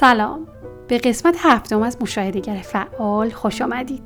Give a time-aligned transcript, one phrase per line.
[0.00, 0.46] سلام.
[0.88, 4.02] به قسمت هفتم از مشاهدهگر فعال خوش آمدید.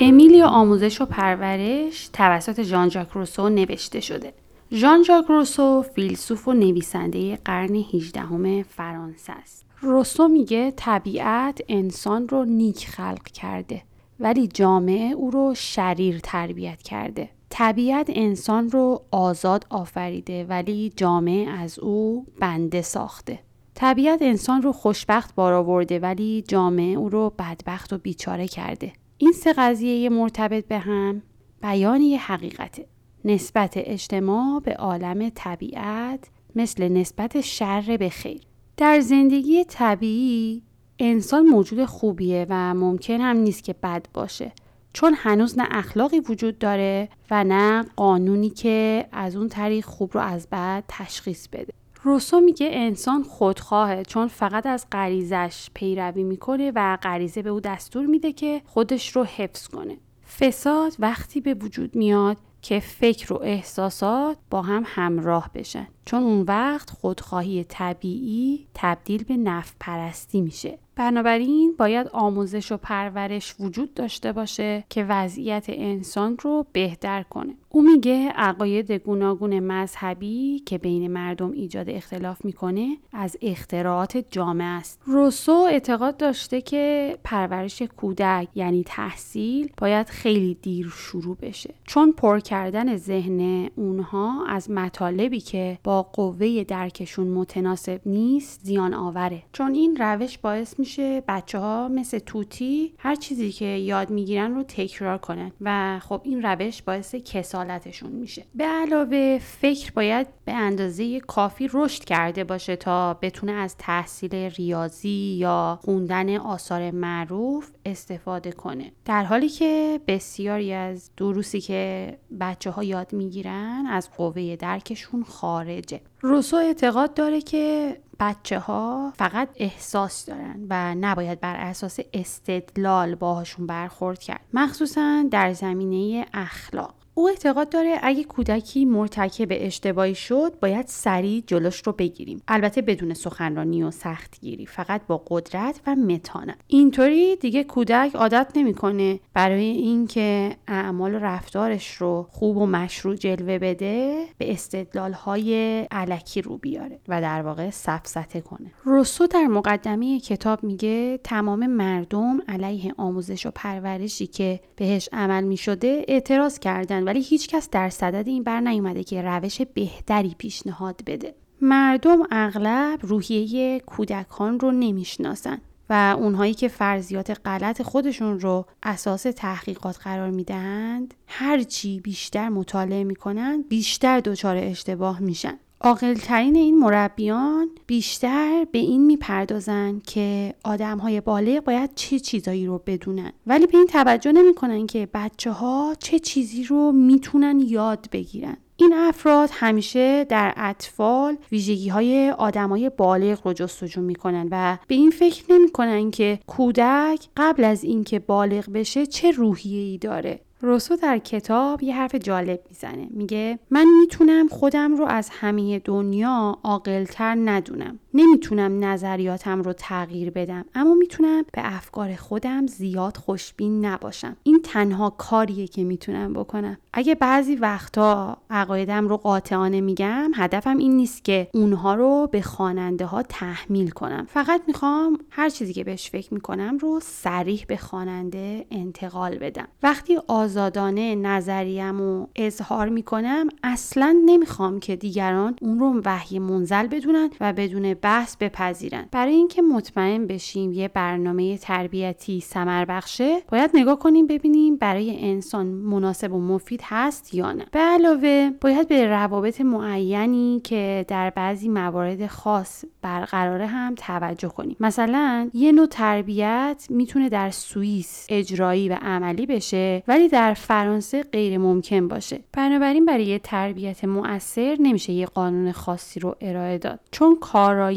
[0.00, 4.43] امیلی آموزش و پرورش توسط ژان ژاک روسو نوشته شده.
[4.76, 9.66] ژان ژاک روسو فیلسوف و نویسنده قرن 18 فرانسه است.
[9.80, 13.82] روسو میگه طبیعت انسان رو نیک خلق کرده
[14.20, 17.30] ولی جامعه او رو شریر تربیت کرده.
[17.50, 23.38] طبیعت انسان رو آزاد آفریده ولی جامعه از او بنده ساخته.
[23.74, 28.92] طبیعت انسان رو خوشبخت بار آورده ولی جامعه او رو بدبخت و بیچاره کرده.
[29.18, 31.22] این سه قضیه مرتبط به هم
[31.62, 32.86] بیان یه حقیقته.
[33.24, 38.40] نسبت اجتماع به عالم طبیعت مثل نسبت شر به خیر.
[38.76, 40.62] در زندگی طبیعی
[40.98, 44.52] انسان موجود خوبیه و ممکن هم نیست که بد باشه.
[44.92, 50.20] چون هنوز نه اخلاقی وجود داره و نه قانونی که از اون طریق خوب رو
[50.20, 51.72] از بد تشخیص بده.
[52.02, 58.06] روسو میگه انسان خودخواهه چون فقط از غریزش پیروی می‌کنه و غریزه به او دستور
[58.06, 59.96] میده که خودش رو حفظ کنه.
[60.38, 65.86] فساد وقتی به وجود میاد که فکر و احساسات با هم همراه بشن.
[66.04, 70.78] چون اون وقت خودخواهی طبیعی تبدیل به نفع پرستی میشه.
[70.96, 77.54] بنابراین باید آموزش و پرورش وجود داشته باشه که وضعیت انسان رو بهتر کنه.
[77.74, 85.00] او میگه عقاید گوناگون مذهبی که بین مردم ایجاد اختلاف می‌کنه از اختراعات جامعه است.
[85.04, 91.74] روسو اعتقاد داشته که پرورش کودک یعنی تحصیل باید خیلی دیر شروع بشه.
[91.84, 99.42] چون پر کردن ذهن اونها از مطالبی که با قوه درکشون متناسب نیست زیان آوره.
[99.52, 104.62] چون این روش باعث میشه بچه ها مثل توتی هر چیزی که یاد می‌گیرن رو
[104.62, 107.14] تکرار کنن و خب این روش باعث
[107.64, 108.44] کسالتشون میشه.
[108.54, 115.36] به علاوه فکر باید به اندازه کافی رشد کرده باشه تا بتونه از تحصیل ریاضی
[115.38, 118.92] یا خوندن آثار معروف استفاده کنه.
[119.04, 126.00] در حالی که بسیاری از دروسی که بچه ها یاد می‌گیرن از قوه درکشون خارجه.
[126.20, 133.66] روسو اعتقاد داره که بچه ها فقط احساس دارن و نباید بر اساس استدلال باهاشون
[133.66, 136.94] برخورد کرد مخصوصا در زمینه اخلاق.
[137.14, 142.42] او اعتقاد داره اگه کودکی مرتکب اشتباهی شد باید سریع جلوش رو بگیریم.
[142.48, 149.20] البته بدون سخنرانی و سختگیری فقط با قدرت و متانت اینطوری دیگه کودک عادت نمی‌کنه
[149.34, 156.42] برای اینکه اعمال و رفتارش رو خوب و مشروع جلوه بده به استدلال های علکی
[156.42, 158.72] رو بیاره و در واقع سفسته کنه.
[158.84, 166.04] روسو در مقدمه کتاب میگه تمام مردم علیه آموزش و پرورشی که بهش عمل می‌شده
[166.08, 171.34] اعتراض کردن ولی هیچکس در صدد این بر نیومده که روش بهتری پیشنهاد بده.
[171.60, 175.58] مردم اغلب روحیه کودکان رو نمی‌شناسن
[175.90, 183.64] و اونهایی که فرضیات غلط خودشون رو اساس تحقیقات قرار می‌دهند هرچی بیشتر مطالعه می‌کنن
[183.68, 185.58] بیشتر دچار اشتباه میشن.
[185.84, 192.82] عاقلترین این مربیان بیشتر به این می‌پردازن که آدم های بالغ باید چه چیزایی رو
[192.86, 193.32] بدونن.
[193.46, 198.56] ولی به این توجه نمی‌کنن که بچه ها چه چیزی رو می‌تونن یاد بگیرن.
[198.76, 205.10] این افراد همیشه در اطفال ویژگی های آدمای بالغ رو جستجو می‌کنن و به این
[205.10, 210.40] فکر نمی‌کنن که کودک قبل از اینکه بالغ بشه چه روحیه ای داره.
[210.64, 213.06] روسو در کتاب یه حرف جالب می‌زنه.
[213.10, 217.98] میگه من می‌تونم خودم رو از همه دنیا عاقلتر ندونم.
[218.14, 224.36] نمی‌تونم نظریاتم رو تغییر بدم اما می‌تونم به افکار خودم زیاد خوشبین نباشم.
[224.42, 226.78] این تنها کاریه که می‌تونم بکنم.
[226.92, 233.06] اگه بعضی وقتا عقایدم رو قاطعانه میگم هدفم این نیست که اونها رو به خواننده
[233.06, 234.26] ها تحمیل کنم.
[234.28, 239.68] فقط می‌خوام هر چیزی که بهش فکر می‌کنم رو سریح به خواننده انتقال بدم.
[239.82, 247.30] وقتی آزادانه نظریم رو اظهار می‌کنم اصلا نمی‌خوام که دیگران اون رو وحی منزل بدونن
[247.40, 253.98] و بدون بحث بپذیرن برای اینکه مطمئن بشیم یه برنامه تربیتی ثمر بخشه باید نگاه
[253.98, 257.66] کنیم ببینیم برای انسان مناسب و مفید هست یا نه.
[257.72, 264.76] به علاوه باید به روابط معینی که در بعضی موارد خاص برقراره هم توجه کنیم.
[264.80, 271.58] مثلا یه نوع تربیت می‌تونه در سوئیس اجرایی و عملی بشه ولی در فرانسه غیر
[271.58, 272.40] ممکن باشه.
[272.52, 277.00] بنابراین برای تربیت مؤثر نمیشه یه قانون خاصی رو ارائه داد.
[277.10, 277.93] چون کارایی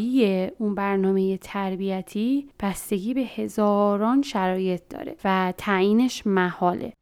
[0.58, 6.94] اون برنامه تربیتی بستگی به هزاران شرایط داره و تعیینش محاله.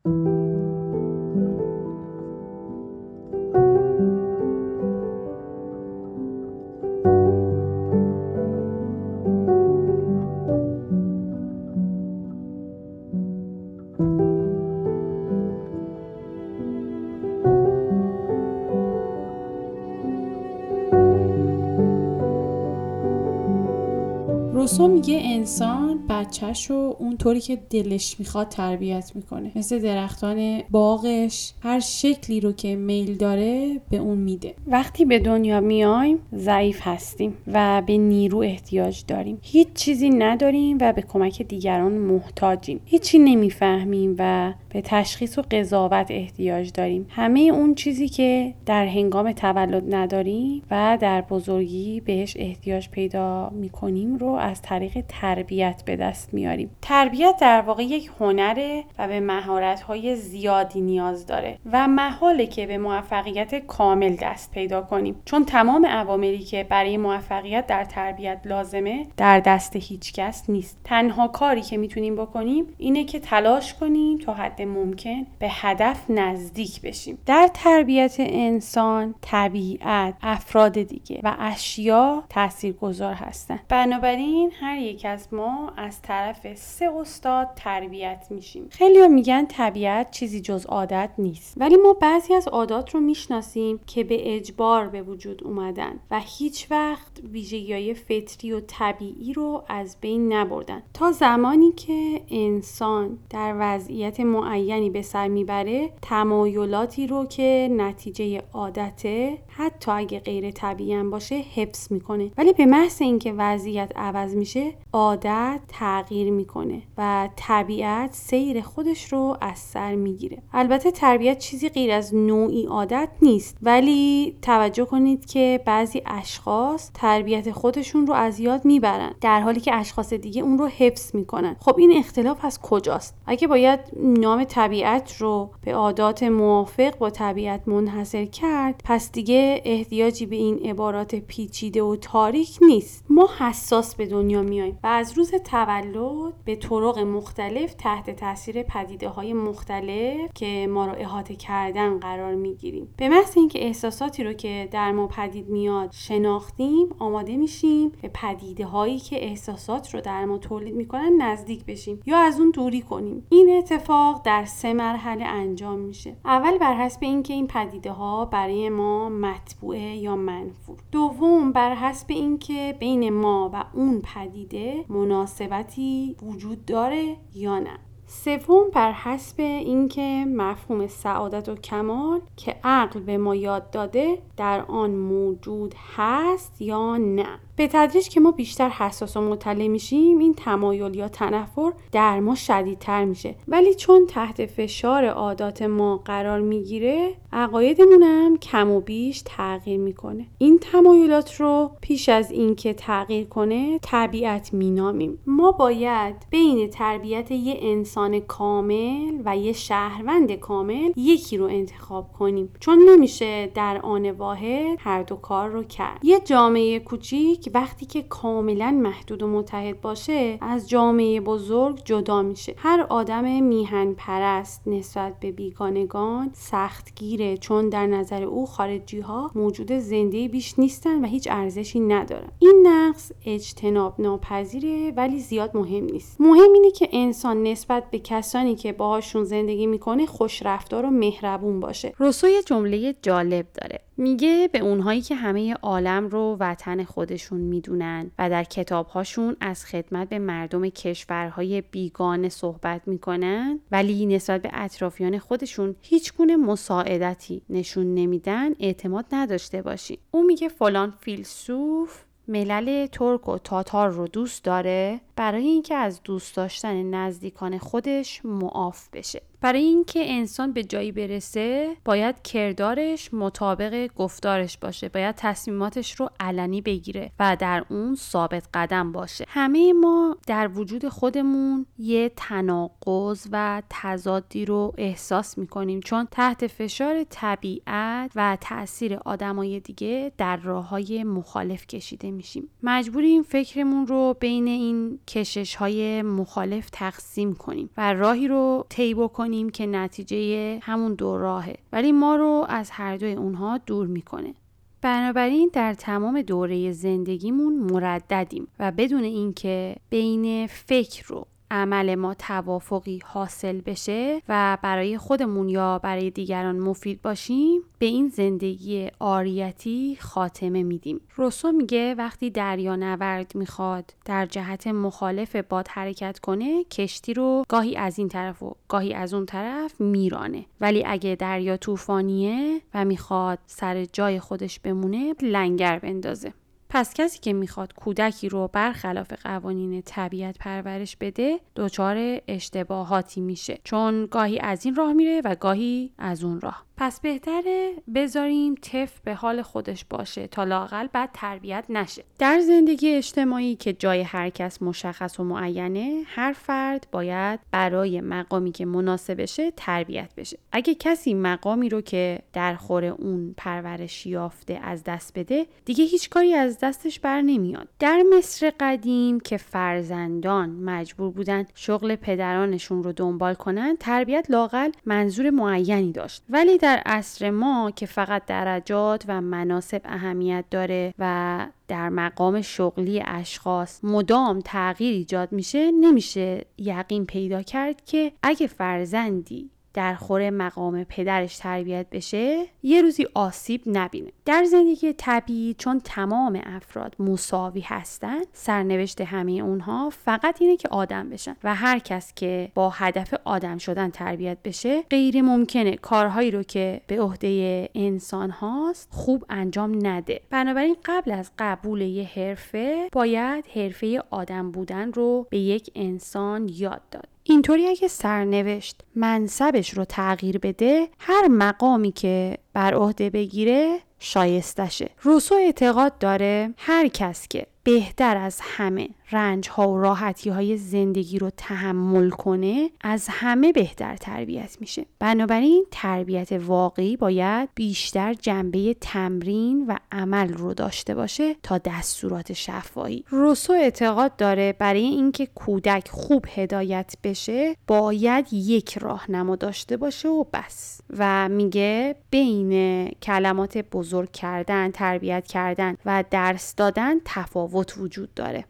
[24.66, 29.52] روسو میگه انسان بچهش رو اونطوری که دلش می‌خواد تربیت می‌کنه.
[29.56, 34.54] مثل درختان باغش هر شکلی رو که میل داره به اون میده.
[34.68, 39.40] وقتی به دنیا میایم ضعیف هستیم و به نیرو احتیاج داریم.
[39.42, 42.80] هیچ چیزی نداریم و به کمک دیگران محتاجیم.
[42.86, 47.08] هیچی نمی‌فهمیم و به تشخیص و قضاوت احتیاج داریم.
[47.10, 54.16] همه اون چیزی که در هنگام تولد نداریم و در بزرگی بهش احتیاج پیدا می‌کنیم
[54.16, 56.70] رو از طریق تربیت به دست میاریم.
[56.82, 62.68] تربیت در واقع یک هنره و به مهارت های زیادی نیاز داره و محاله که
[62.68, 65.16] به موفقیت کامل دست پیدا کنیم.
[65.26, 70.78] چون تمام عواملی که برای موفقیت در تربیت لازمه در دست هیچ کس نیست.
[70.84, 76.82] تنها کاری که می‌تونیم بکنیم اینه که تلاش کنیم تا حد ممکن به هدف نزدیک
[76.82, 77.18] بشیم.
[77.26, 83.60] در تربیت انسان طبیعت افراد دیگه و اشیا تاثیرگذار هستن.
[83.70, 88.68] بنابراین هر یک از ما از طرف سه استاد تربیت میشیم.
[88.70, 91.54] خیلی میگن طبیعت چیزی جز عادت نیست.
[91.58, 96.68] ولی ما بعضی از عادات رو می‌شناسیم که به اجبار به وجود اومدن و هیچ
[96.72, 100.84] وقت ویژگی فطری و طبیعی رو از بین نبردن.
[100.94, 104.20] تا زمانی که انسان در وضعیت
[104.56, 111.36] معینی به سر می‌بره تمایلاتی رو که نتیجه عادته حتی اگه غیر طبیعی هم باشه
[111.36, 112.32] حفظ می‌کنه.
[112.38, 119.38] ولی به محض اینکه وضعیت عوض میشه عادت تغییر می‌کنه و طبیعت سیر خودش رو
[119.42, 120.38] از سر می‌گیره.
[120.54, 123.58] البته تربیت چیزی غیر از نوعی عادت نیست.
[123.62, 129.76] ولی توجه کنید که بعضی اشخاص تربیت خودشون رو از یاد می‌برن در حالی که
[129.76, 131.56] اشخاص دیگه اون رو حفظ می‌کنن.
[131.60, 137.68] خب این اختلاف از کجاست؟ اگه باید نام طبیعت رو به عادات موافق با طبیعت
[137.68, 143.06] منحصر کرد پس دیگه احتیاجی به این عبارات پیچیده و تاریک نیست.
[143.10, 149.10] ما حساس به دنیا میایم و از روز تولد به طرق مختلف تحت تاثیر پدیده
[149.10, 152.94] های مختلف که ما رو احاطه کردن قرار می‌گیریم.
[152.98, 158.66] به محض اینکه احساساتی رو که در ما پدید میاد شناختیم آماده میشیم به پدیده
[158.66, 163.28] هایی که احساسات رو در ما تولید می‌کنن نزدیک بشیم یا از اون دوری کنیم.
[163.30, 166.16] این اتفاق در سه مرحله انجام میشه.
[166.26, 170.78] اول بر حسب اینکه این پدیده ها برای ما مطبوعه یا منفور.
[170.92, 177.80] دوم بر حسب اینکه بین ما و اون پدیده مناسبتی وجود داره یا نه.
[178.08, 184.62] سوم بر حسب اینکه مفهوم سعادت و کمال که عقل به ما یاد داده در
[184.62, 187.40] آن موجود هست یا نه.
[187.56, 192.36] به تدریج که ما بیشتر حساس و مطلع میشیم این تمایل یا تنفر در ما
[192.36, 193.36] شدیدتر میشه.
[193.48, 200.26] ولی چون تحت فشار عادات ما قرار می‌گیره عقایدمون هم کم و بیش تغییر می‌کنه.
[200.38, 205.20] این تمایلات رو پیش از اینکه تغییر کنه طبیعت مینامیم.
[205.28, 212.54] ما باید بین تربیت یه انسان کامل و یه شهروند کامل یکی رو انتخاب کنیم.
[212.60, 216.00] چون نمیشه در آن واحد هر دو کار رو کرد.
[216.04, 222.22] یه جامعه کوچیک که وقتی که کاملا محدود و متحد باشه از جامعه بزرگ جدا
[222.22, 222.56] میشه.
[222.58, 229.72] هر آدم میهن پرست نسبت به بیگانگان سختگیره چون در نظر او خارجی ها موجود
[229.72, 232.32] زنده بیش نیستن و هیچ ارزشی ندارن.
[232.40, 236.22] این نقص اجتناب ناپذیره ولی زیاد مهم نیست.
[236.22, 241.60] مهم اینه که انسان نسبت به کسانی که باهاشون زندگی می‌کنه خوش رفتار و مهربون
[241.60, 241.94] باشه.
[241.98, 243.85] روسو یه جمله جالب داره.
[243.98, 250.10] میگه به اونهایی که همه عالم رو وطن خودشون می‌دونن و در کتابهاشون از خدمت
[250.10, 257.94] به مردم کشورهای بیگانه صحبت می‌کنن ولی نسبت به اطرافیان خودشون هیچ گونه مساعدتی نشون
[257.94, 265.02] نمیدن اعتماد نداشته باشین اون میگه فلان فیلسوف ملل ترک و تاتار رو دوست داره.
[265.16, 269.22] برای اینکه از دوست داشتن نزدیکان خودش معاف بشه.
[269.42, 274.90] برای اینکه انسان به جایی برسه باید کردارش مطابق گفتارش باشه.
[274.90, 279.26] باید تصمیماتش رو علنی بگیره و در اون ثابت قدم باشه.
[279.28, 285.80] همه ما در وجود خودمون یه تناقض و تضادی رو احساس می‌کنیم.
[285.80, 292.50] چون تحت فشار طبیعت و تاثیر آدمای دیگه در راه های مخالف کشیده میشیم.
[292.64, 299.50] مجبوریم فکرمون رو بین این کشش های مخالف تقسیم کنیم و راهی رو طی بکنیم
[299.50, 301.56] که نتیجه همون دو راهه.
[301.72, 304.34] ولی ما رو از هر دوی اونها دور می‌کنه.
[304.82, 313.02] بنابراین در تمام دوره زندگیمون مرددیم و بدون اینکه بین فکر رو عمل ما توافقی
[313.06, 320.64] حاصل بشه و برای خودمون یا برای دیگران مفید باشیم به این زندگی آریتی خاتمه
[320.64, 321.02] میدیم.
[321.16, 327.76] روسو میگه وقتی دریا نورد می‌خواد در جهت مخالف باد حرکت کنه کشتی رو گاهی
[327.76, 330.46] از این طرف و گاهی از اون طرف میرانه.
[330.62, 336.34] ولی اگه دریا طوفانیه و می‌خواد سر جای خودش بمونه لنگر بندازه.
[336.70, 343.60] پس کسی که می‌خواد کودکی رو برخلاف قوانین طبیعت پرورش بده دچار اشتباهاتی میشه.
[343.64, 346.66] چون گاهی از این راه میره و گاهی از اون راه.
[346.78, 352.04] پس بهتره بذاریم تف به حال خودش باشه تا لاقل بعد تربیت نشه.
[352.20, 358.52] در زندگی اجتماعی که جای هر کس مشخص و معینه هر فرد باید برای مقامی
[358.52, 360.38] که مناسبشه تربیت بشه.
[360.52, 366.10] اگه کسی مقامی رو که در خور اون پرورش یافته از دست بده دیگه هیچ
[366.10, 367.68] کاری از دستش بر نمیاد.
[367.80, 375.30] در مصر قدیم که فرزندان مجبور بودن شغل پدرانشون رو دنبال کنن تربیت لاقل منظور
[375.30, 376.24] معینی داشت.
[376.30, 383.04] ولی در عصر ما که فقط درجات و مناسب اهمیت داره و در مقام شغلی
[383.06, 390.84] اشخاص مدام تغییر ایجاد میشه نمیشه یقین پیدا کرد که اگه فرزندی در خور مقام
[390.84, 394.12] پدرش تربیت بشه یه روزی آسیب نبینه.
[394.26, 401.10] در زندگی طبیعی چون تمام افراد مساوی هستن سرنوشت همه اونها فقط اینه که آدم
[401.10, 406.44] بشن و هر کس که با هدف آدم شدن تربیت بشه غیر ممکنه کارهایی رو
[406.44, 410.22] که به عهده انسان هاست خوب انجام نده.
[410.30, 416.82] بنابراین قبل از قبول یه حرفه باید حرفه آدم بودن رو به یک انسان یاد
[416.92, 417.15] داد.
[417.28, 424.90] اینطوری اگه سرنوشت منصبش رو تغییر بده هر مقامی که بر عهده بگیره شایستشه.
[425.02, 431.20] روسو اعتقاد داره هر کس که بهتر از همه رنج ها و راحتی های زندگی
[431.20, 434.86] رو تحمل کنه از همه بهتر تربیت میشه.
[435.00, 443.06] بنابراین تربیت واقعی باید بیشتر جنبه تمرین و عمل رو داشته باشه تا دستورات شفایی
[443.10, 450.24] روسو اعتقاد داره برای اینکه کودک خوب هدایت بشه باید یک راهنما داشته باشه و
[450.34, 450.82] بس.
[450.98, 458.46] و میگه بین کلمات بزرگ کردن تربیت کردن و درس دادن تفاوت وجود داره.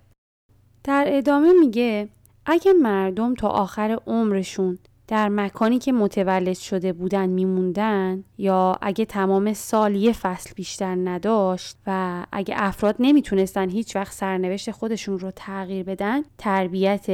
[0.86, 2.10] در ادامه میگه
[2.46, 9.54] اگه مردم تا آخر عمرشون در مکانی که متولد شده بودن میموندن یا اگه تمام
[9.54, 15.84] سال یه فصل بیشتر نداشت و اگه افراد نمی‌تونستن هیچ وقت سرنوشت خودشون رو تغییر
[15.84, 17.06] بدن تربیت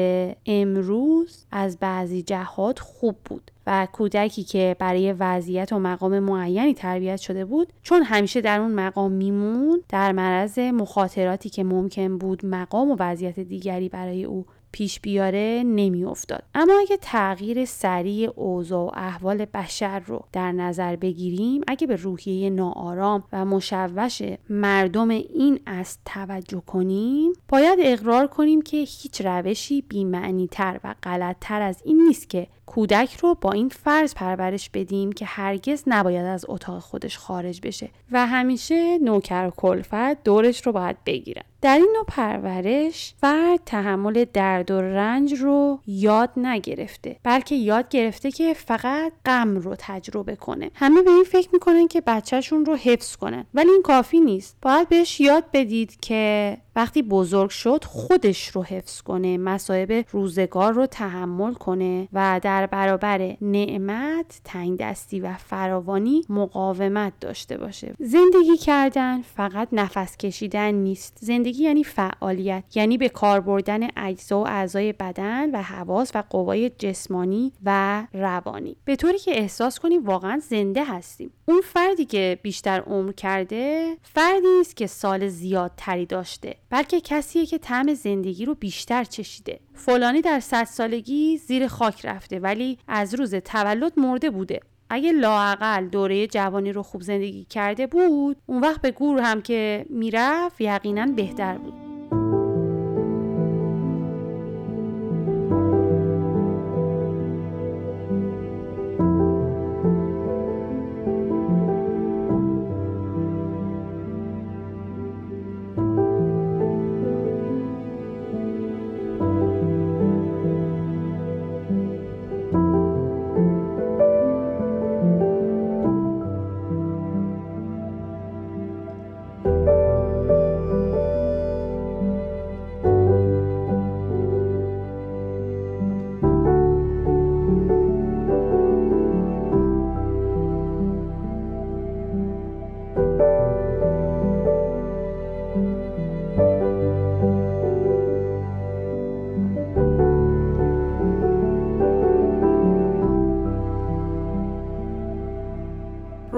[0.45, 3.50] امروز از بعضی جهات خوب بود.
[3.67, 8.71] و کودکی که برای وضعیت و مقام معینی تربیت شده بود چون همیشه در اون
[8.71, 14.99] مقام میمون در معرض مخاطراتی که ممکن بود مقام و وضعیت دیگری برای او پیش
[14.99, 16.43] بیاره نمیافتاد.
[16.55, 22.49] اما اگه تغییر سریع اوضاع و احوال بشر رو در نظر بگیریم اگه به روحیه
[22.49, 30.47] ناآرام و مشوش مردم این است توجه کنیم باید اقرار کنیم که هیچ روشی بیمعنی
[30.47, 35.11] تر و غلط تر از این نیست که کودک رو با این فرض پرورش بدیم
[35.11, 40.71] که هرگز نباید از اتاق خودش خارج بشه و همیشه نوکر و کلفت دورش رو
[40.71, 41.43] باید بگیرن.
[41.61, 48.31] در این نوع پرورش فرد تحمل درد و رنج رو یاد نگرفته بلکه یاد گرفته
[48.31, 50.71] که فقط غم رو تجربه کنه.
[50.75, 54.57] همه به این فکر می‌کنن که بچهشون رو حفظ کنن ولی این کافی نیست.
[54.61, 60.85] باید بهش یاد بدید که وقتی بزرگ شد خودش رو حفظ کنه مصائب روزگار رو
[60.85, 67.93] تحمل کنه و در برابر نعمت تنگ دستی و فراوانی مقاومت داشته باشه.
[67.99, 71.17] زندگی کردن فقط نفس کشیدن نیست.
[71.21, 76.69] زندگی یعنی فعالیت یعنی به کار بردن اجزا و اعضای بدن و حواس و قوای
[76.69, 78.77] جسمانی و روانی.
[78.85, 81.31] به طوری که احساس کنیم واقعا زنده هستیم.
[81.45, 87.57] اون فردی که بیشتر عمر کرده فردی است که سال زیادتری داشته بلکه کسیه که
[87.57, 89.59] طعم زندگی رو بیشتر چشیده.
[89.85, 94.59] فلانی در صد سالگی زیر خاک رفته ولی از روز تولد مرده بوده.
[94.89, 99.85] اگه لاعقل دوره جوانی رو خوب زندگی کرده بود اون وقت به گور هم که
[99.89, 101.90] می‌رفت یقینا بهتر بود.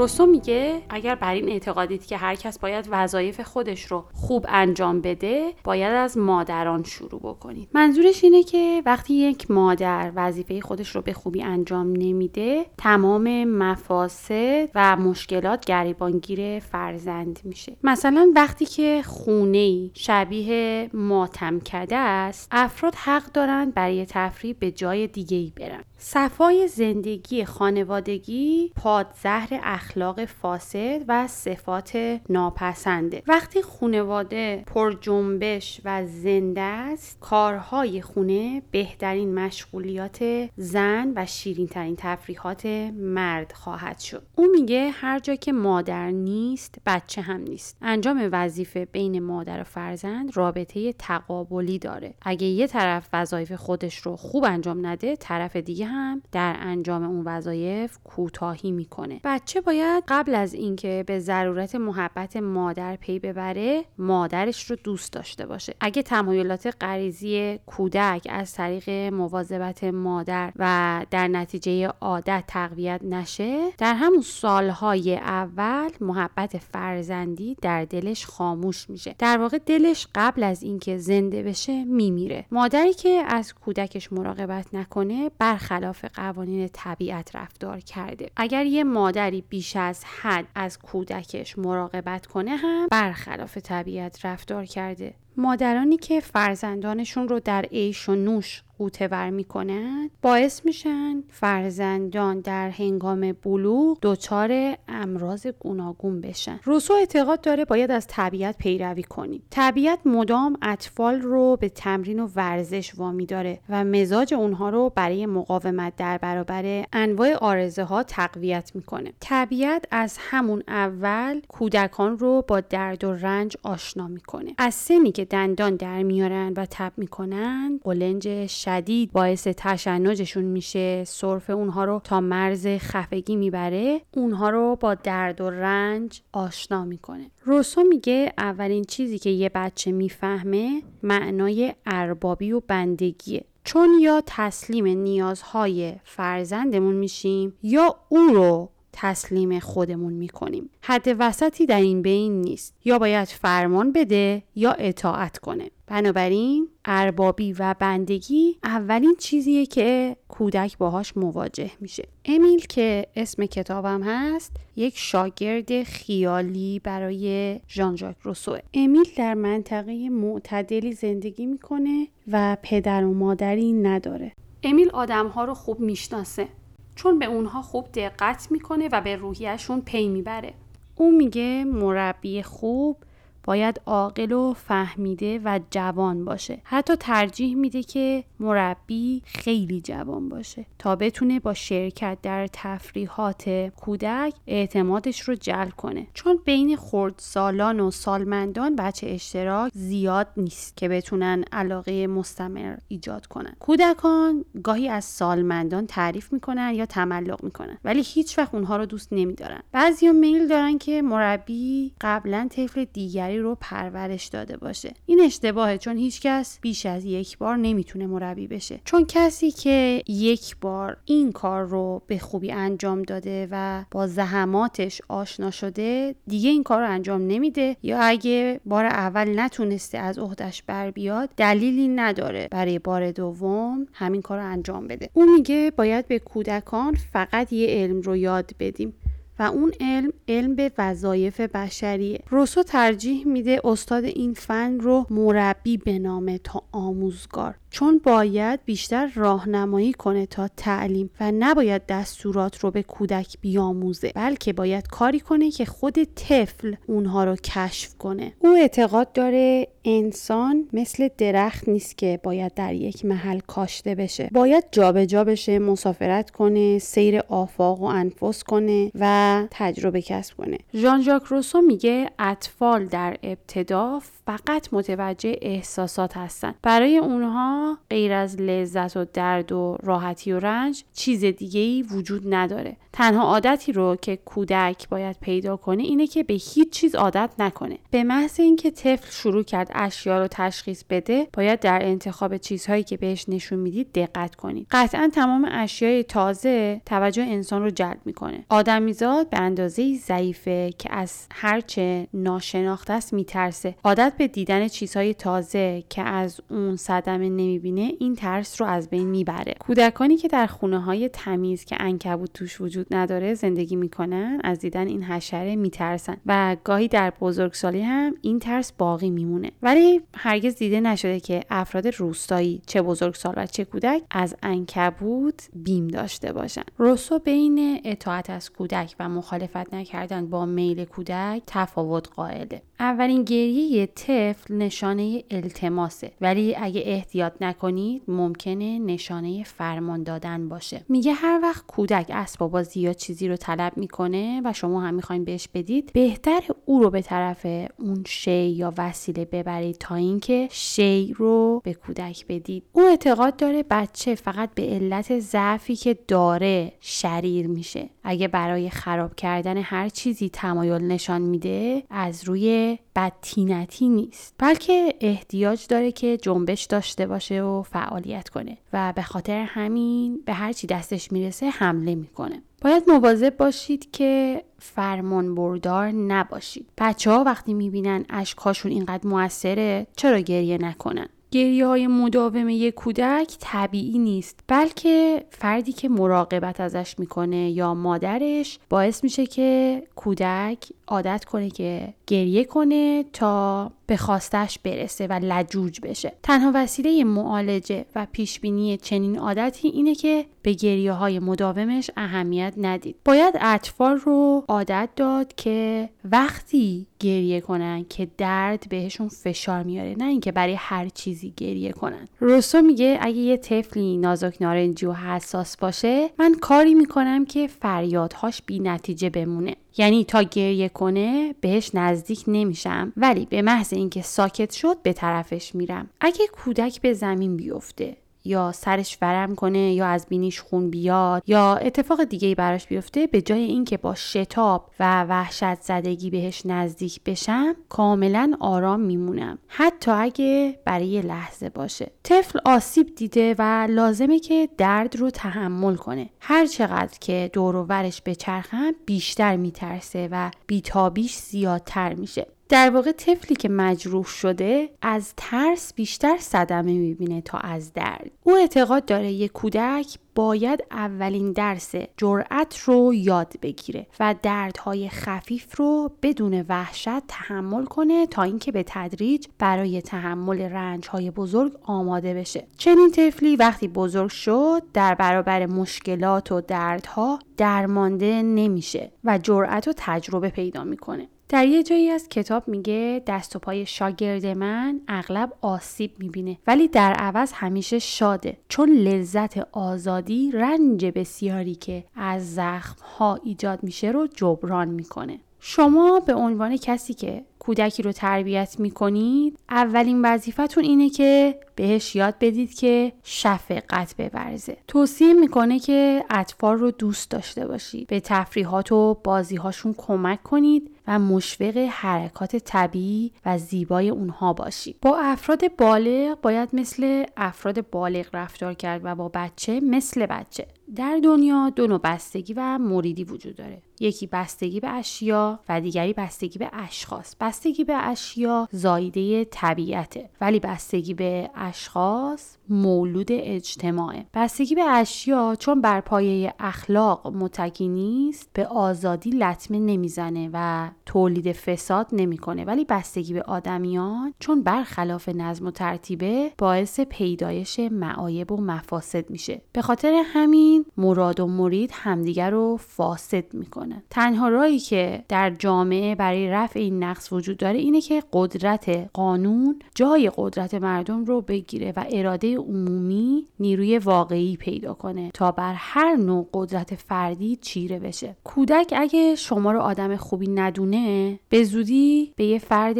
[0.04, 5.02] روسو میگه اگر بر این اعتقادید که هر کس باید وظایف خودش رو خوب انجام
[5.02, 7.70] بده باید از مادران شروع بکنید.
[7.74, 14.70] منظورش اینه که وقتی یک مادر وظیفه خودش رو به خوبی انجام نمیده تمام مفاسد
[14.76, 17.78] و مشکلات گریبانگیر فرزند میشه.
[17.84, 25.08] مثلا وقتی که خونه شبیه ماتم کرده است افراد حق دارند برای تفریح به جای
[25.08, 25.84] دیگه ای برن.
[26.06, 33.24] صفای زندگی خانوادگی پادزهر اخلاق فاسد و صفات ناپسنده.
[33.28, 41.96] وقتی خانواده پر جنبش و زنده است کارهای خونه بهترین مشغولیات زن و شیرین ترین
[41.98, 44.24] تفریحات مرد خواهد شد.
[44.36, 47.78] او میگه هر جا که مادر نیست بچه هم نیست.
[47.82, 52.14] انجام وظیفه بین مادر و فرزند رابطه تقابلی داره.
[52.22, 57.24] اگه یه طرف وظایف خودش رو خوب انجام نده طرف دیگه هم در انجام اون
[57.26, 59.22] وظایف کوتاهی می‌کنه.
[59.24, 65.46] بچه باید قبل از اینکه به ضرورت محبت مادر پی ببره مادرش رو دوست داشته
[65.46, 65.74] باشه.
[65.80, 73.94] اگه تمایلات غریزی کودک از طریق مواظبت مادر و در نتیجه عادت تقویت نشه در
[73.94, 79.16] همون سالهای اول محبت فرزندی در دلش خاموش میشه.
[79.20, 82.46] در واقع دلش قبل از اینکه زنده بشه میمیره.
[82.52, 85.32] مادری که از کودکش مراقبت نکنه
[85.74, 88.30] برخلاف قوانین طبیعت رفتار کرده.
[88.36, 95.14] اگر یه مادری بیش از حد از کودکش مراقبت کنه هم برخلاف طبیعت رفتار کرده.
[95.38, 103.32] مادرانی که فرزندانشون رو در عیش و نوش قوتور می‌کنند باعث میشن فرزندان در هنگام
[103.32, 106.60] بلوغ دچار امراض گوناگون بشن.
[106.64, 112.28] روسو اعتقاد داره باید از طبیعت پیروی کنیم طبیعت مدام اطفال رو به تمرین و
[112.36, 118.72] ورزش وامی داره و مزاج اونها رو برای مقاومت در برابر انواع آرزه ها تقویت
[118.76, 119.14] می‌کنه.
[119.20, 124.54] طبیعت از همون اول کودکان رو با درد و رنج آشنا می‌کنه.
[124.58, 131.04] از سنی که دندان در میارن و تب می‌کنن قلنج شدید باعث تشنجشون میشه.
[131.04, 134.02] صرف اونها رو تا مرز خفگی می‌بره.
[134.12, 137.32] اونها رو با درد و رنج آشنا می‌کنه.
[137.44, 143.46] روسو میگه اولین چیزی که یه بچه می‌فهمه معنای اربابی و بندگیه.
[143.64, 150.70] چون یا تسلیم نیازهای فرزندمون میشیم یا او رو تسلیم خودمون می‌کنیم.
[150.82, 152.76] حد وسطی در این بین نیست.
[152.86, 155.70] یا باید فرمان بده یا اطاعت کنه.
[155.88, 162.08] بنابراین اربابی و بندگی اولین چیزیه که کودک باهاش مواجه میشه.
[162.26, 170.10] امیل که اسم کتابم هست یک شاگرد خیالی برای ژان ژاک روسو امیل در منطقه
[170.10, 174.32] معتدلی زندگی می‌کنه و پدر و مادری نداره.
[174.64, 176.48] امیل آدمها رو خوب می‌شناسه.
[176.96, 180.54] چون به اونها خوب دقت می‌کنه و به روحیشون پی می‌بره.
[180.96, 182.98] او میگه مربی خوب
[183.44, 186.62] باید عاقل و فهمیده و جوان باشه.
[186.64, 194.34] حتی ترجیح میده که مربی خیلی جوان باشه تا بتونه با شرکت در تفریحات کودک
[194.48, 196.08] اعتمادش رو جلب کنه.
[196.14, 203.56] چون بین خردسالان و سالمندان بچه اشتراک زیاد نیست که بتونن علاقه مستمر ایجاد کنن.
[203.60, 209.14] کودکان گاهی از سالمندان تعریف می‌کنن یا تملق می‌کنن ولی هیچ وقت اونها رو دوست
[209.14, 209.60] نمیدارن.
[209.72, 214.94] بعضیا میل دارن که مربی قبلا طفل دیگری رو پرورش داده باشه.
[215.06, 218.80] این اشتباهه چون هیچکس بیش از یک بار نمی‌تونه مربی بشه.
[218.86, 225.02] چون کسی که یک بار این کار رو به خوبی انجام داده و با زحماتش
[225.10, 227.78] آشنا شده دیگه این کار رو انجام نمیده.
[227.84, 234.22] یا اگه بار اول نتونسته از عهدش بر بیاد دلیلی نداره برای بار دوم همین
[234.22, 235.10] کار رو انجام بده.
[235.14, 238.94] اون میگه باید به کودکان فقط یه علم رو یاد بدیم.
[239.40, 245.78] و اون علم علم به وظایف بشریه روسو ترجیح میده استاد این فن رو مربی
[245.78, 247.56] بنامه تا آموزگار.
[247.74, 254.54] چون باید بیشتر راهنمایی کنه تا تعلیم و نباید دستورات رو به کودک بیاموزه بلکه
[254.54, 258.34] باید کاری کنه که خود طفل اونها رو کشف کنه.
[258.40, 264.30] او اعتقاد داره انسان مثل درخت نیست که باید در یک محل کاشته بشه.
[264.32, 270.58] باید جابجا جا بشه مسافرت کنه سیر آفاق و انفس کنه و تجربه کسب کنه.
[270.74, 276.56] ژان ژاک روسو میگه اطفال در ابتدا فقط متوجه احساسات هستن.
[276.62, 282.34] برای اونها غیر از لذت و درد و راحتی و رنج چیز دیگه ای وجود
[282.34, 282.78] نداره.
[282.94, 287.78] تنها عادتی رو که کودک باید پیدا کنه اینه که به هیچ چیز عادت نکنه.
[287.92, 292.98] به محض اینکه طفل شروع کرد اشیا رو تشخیص بده باید در انتخاب چیزهایی که
[292.98, 294.68] بهش نشون می‌دید دقت کنید.
[294.72, 298.46] قطعا تمام اشیای تازه توجه انسان رو جلب می‌کنه.
[298.50, 303.76] آدمیزاد به اندازه ضعیفه که از هرچه ناشناخته است میترسه.
[303.84, 309.08] عادت به دیدن چیزهای تازه که از اون صدمه نمی‌بینه این ترس رو از بین
[309.08, 309.56] می‌بره.
[309.60, 314.88] کودکانی که در خونه های تمیز که انکبوت توش وجود نداره زندگی می‌کنن از دیدن
[314.88, 319.52] این حشره میترسن و گاهی در بزرگسالی هم این ترس باقی میمونه.
[319.62, 325.88] ولی هرگز دیده نشده که افراد روستایی چه بزرگسال و چه کودک از انکبوت بیم
[325.88, 326.64] داشته باشن.
[326.78, 332.62] روسو بین اطاعت از کودک و مخالفت نکردن با میل کودک تفاوت قائله.
[332.80, 336.12] اولین گریه طفل نشانه التماسه.
[336.22, 340.86] ولی اگه احتیاط نکنید ممکنه نشانه فرمان دادن باشه.
[340.90, 345.26] میگه هر وقت کودک اسباب بازی یا چیزی رو طلب می‌کنه و شما هم می‌خواین
[345.26, 347.46] بهش بدید بهتر او رو به طرف
[347.80, 352.64] اون شی یا وسیله ببرید تا اینکه شی رو به کودک بدید.
[352.72, 357.90] او اعتقاد داره بچه فقط به علت ضعفی که داره شریر میشه.
[358.04, 364.36] اگه برای خراب کردن هر چیزی تمایل نشان میده از روی بدتینتی نیست.
[364.38, 370.34] بلکه احتیاج داره که جنبش داشته باشه و فعالیت کنه و به خاطر همین به
[370.34, 372.42] هر چی دستش می‌رسه حمله می‌کنه.
[372.62, 376.66] باید مواظب باشید که فرمان بردار نباشید.
[376.78, 383.36] بچه ها وقتی می‌بینن اشکاشون اینقدر موثره چرا گریه نکنن؟ گریه های مداوم یک کودک
[383.40, 391.26] طبیعی نیست بلکه فردی که مراقبت ازش می‌کنه یا مادرش باعث میشه که کودک عادت
[391.26, 396.14] کنه که گریه کنه تا به خواستش برسه و لجوج بشه.
[396.24, 402.96] تنها وسیله معالجه و پیشبینی چنین عادتی اینه که به گریه های مداومش اهمیت ندید.
[403.06, 410.06] باید اطفال رو عادت داد که وقتی گریه کنن که درد بهشون فشار میاره نه
[410.06, 412.08] اینکه برای هر چیزی گریه کنن.
[412.20, 418.42] روسو میگه اگه یه طفلی نازک نارنجی و حساس باشه من کاری می‌کنم که فریادهاش
[418.46, 419.56] بی نتیجه بمونه.
[419.78, 425.56] یعنی تا گریه کنه بهش نزدیک نمیشم ولی به محض اینکه ساکت شد به طرفش
[425.56, 425.90] میرم.
[426.02, 427.98] اگه کودک به زمین بیفته.
[428.26, 433.22] یا سرش ورم کنه یا از بینیش خون بیاد یا اتفاق دیگه براش بیفته به
[433.22, 439.38] جای اینکه با شتاب و وحشت زدگی بهش نزدیک بشم کاملا آرام میمونم.
[439.48, 441.92] حتی اگه برای لحظه باشه.
[442.04, 446.10] طفل آسیب دیده و لازمه که درد رو تحمل کنه.
[446.20, 452.28] هر چقدر که دور و ورش به چرخم بیشتر میترسه و بیتابیش زیادتر میشه.
[452.54, 458.12] در واقع طفلی که مجروح شده از ترس بیشتر صدمه می‌بینه تا از درد.
[458.24, 465.56] او اعتقاد داره یک کودک باید اولین درس جرأت رو یاد بگیره و دردهای خفیف
[465.58, 472.48] رو بدون وحشت تحمل کنه تا اینکه به تدریج برای تحمل رنجهای بزرگ آماده بشه.
[472.58, 479.74] چنین طفلی وقتی بزرگ شد در برابر مشکلات و دردها درمانده نمیشه و جرأت و
[479.78, 481.08] تجربه پیدا می‌کنه.
[481.34, 486.68] در یه جایی از کتاب میگه دست و پای شاگرد من اغلب آسیب می‌بینه ولی
[486.68, 488.38] در عوض همیشه شاده.
[488.48, 495.20] چون لذت آزادی رنج بسیاری که از زخم ها ایجاد میشه رو جبران می‌کنه.
[495.40, 502.16] شما به عنوان کسی که کودکی رو تربیت می‌کنید اولین وظیفتون اینه که بهش یاد
[502.22, 507.88] بدید که شفقت بورزه توصیه می‌کنه که اطفال رو دوست داشته باشید.
[507.88, 514.76] به تفریحات و بازیهاشون کمک کنید و مشوق حرکات طبیعی و زیبای اونها باشید.
[514.82, 520.48] با افراد بالغ باید مثل افراد بالغ رفتار کرد و با بچه مثل بچه.
[520.76, 523.62] در دنیا دو نوع بستگی و موریدی وجود داره.
[523.80, 527.16] یکی بستگی به اشیا و دیگری بستگی به اشخاص.
[527.20, 534.06] بستگی به اشیا زایده طبیعته ولی بستگی به اشخاص مولود اجتماعه.
[534.14, 541.32] بستگی به اشیا چون بر پایه اخلاق متکی نیست به آزادی لطمه نمی‌زنه و تولید
[541.32, 542.46] فساد نمی‌کنه.
[542.46, 549.42] ولی بستگی به آدمیان چون برخلاف نظم و ترتیبه باعث پیدایش معایب و مفاسد میشه.
[549.54, 553.84] به خاطر همین مراد و مرید همدیگر رو فاسد می‌کنه.
[553.90, 559.60] تنها راهی که در جامعه برای رفع این نقص وجود داره اینه که قدرت قانون
[559.76, 565.96] جای قدرت مردم رو بگیره و اراده عمومی نیروی واقعی پیدا کنه تا بر هر
[565.96, 568.16] نوع قدرت فردی چیره بشه.
[568.24, 572.78] کودک اگه شما رو آدم خوبی ندونه به زودی به یه فرد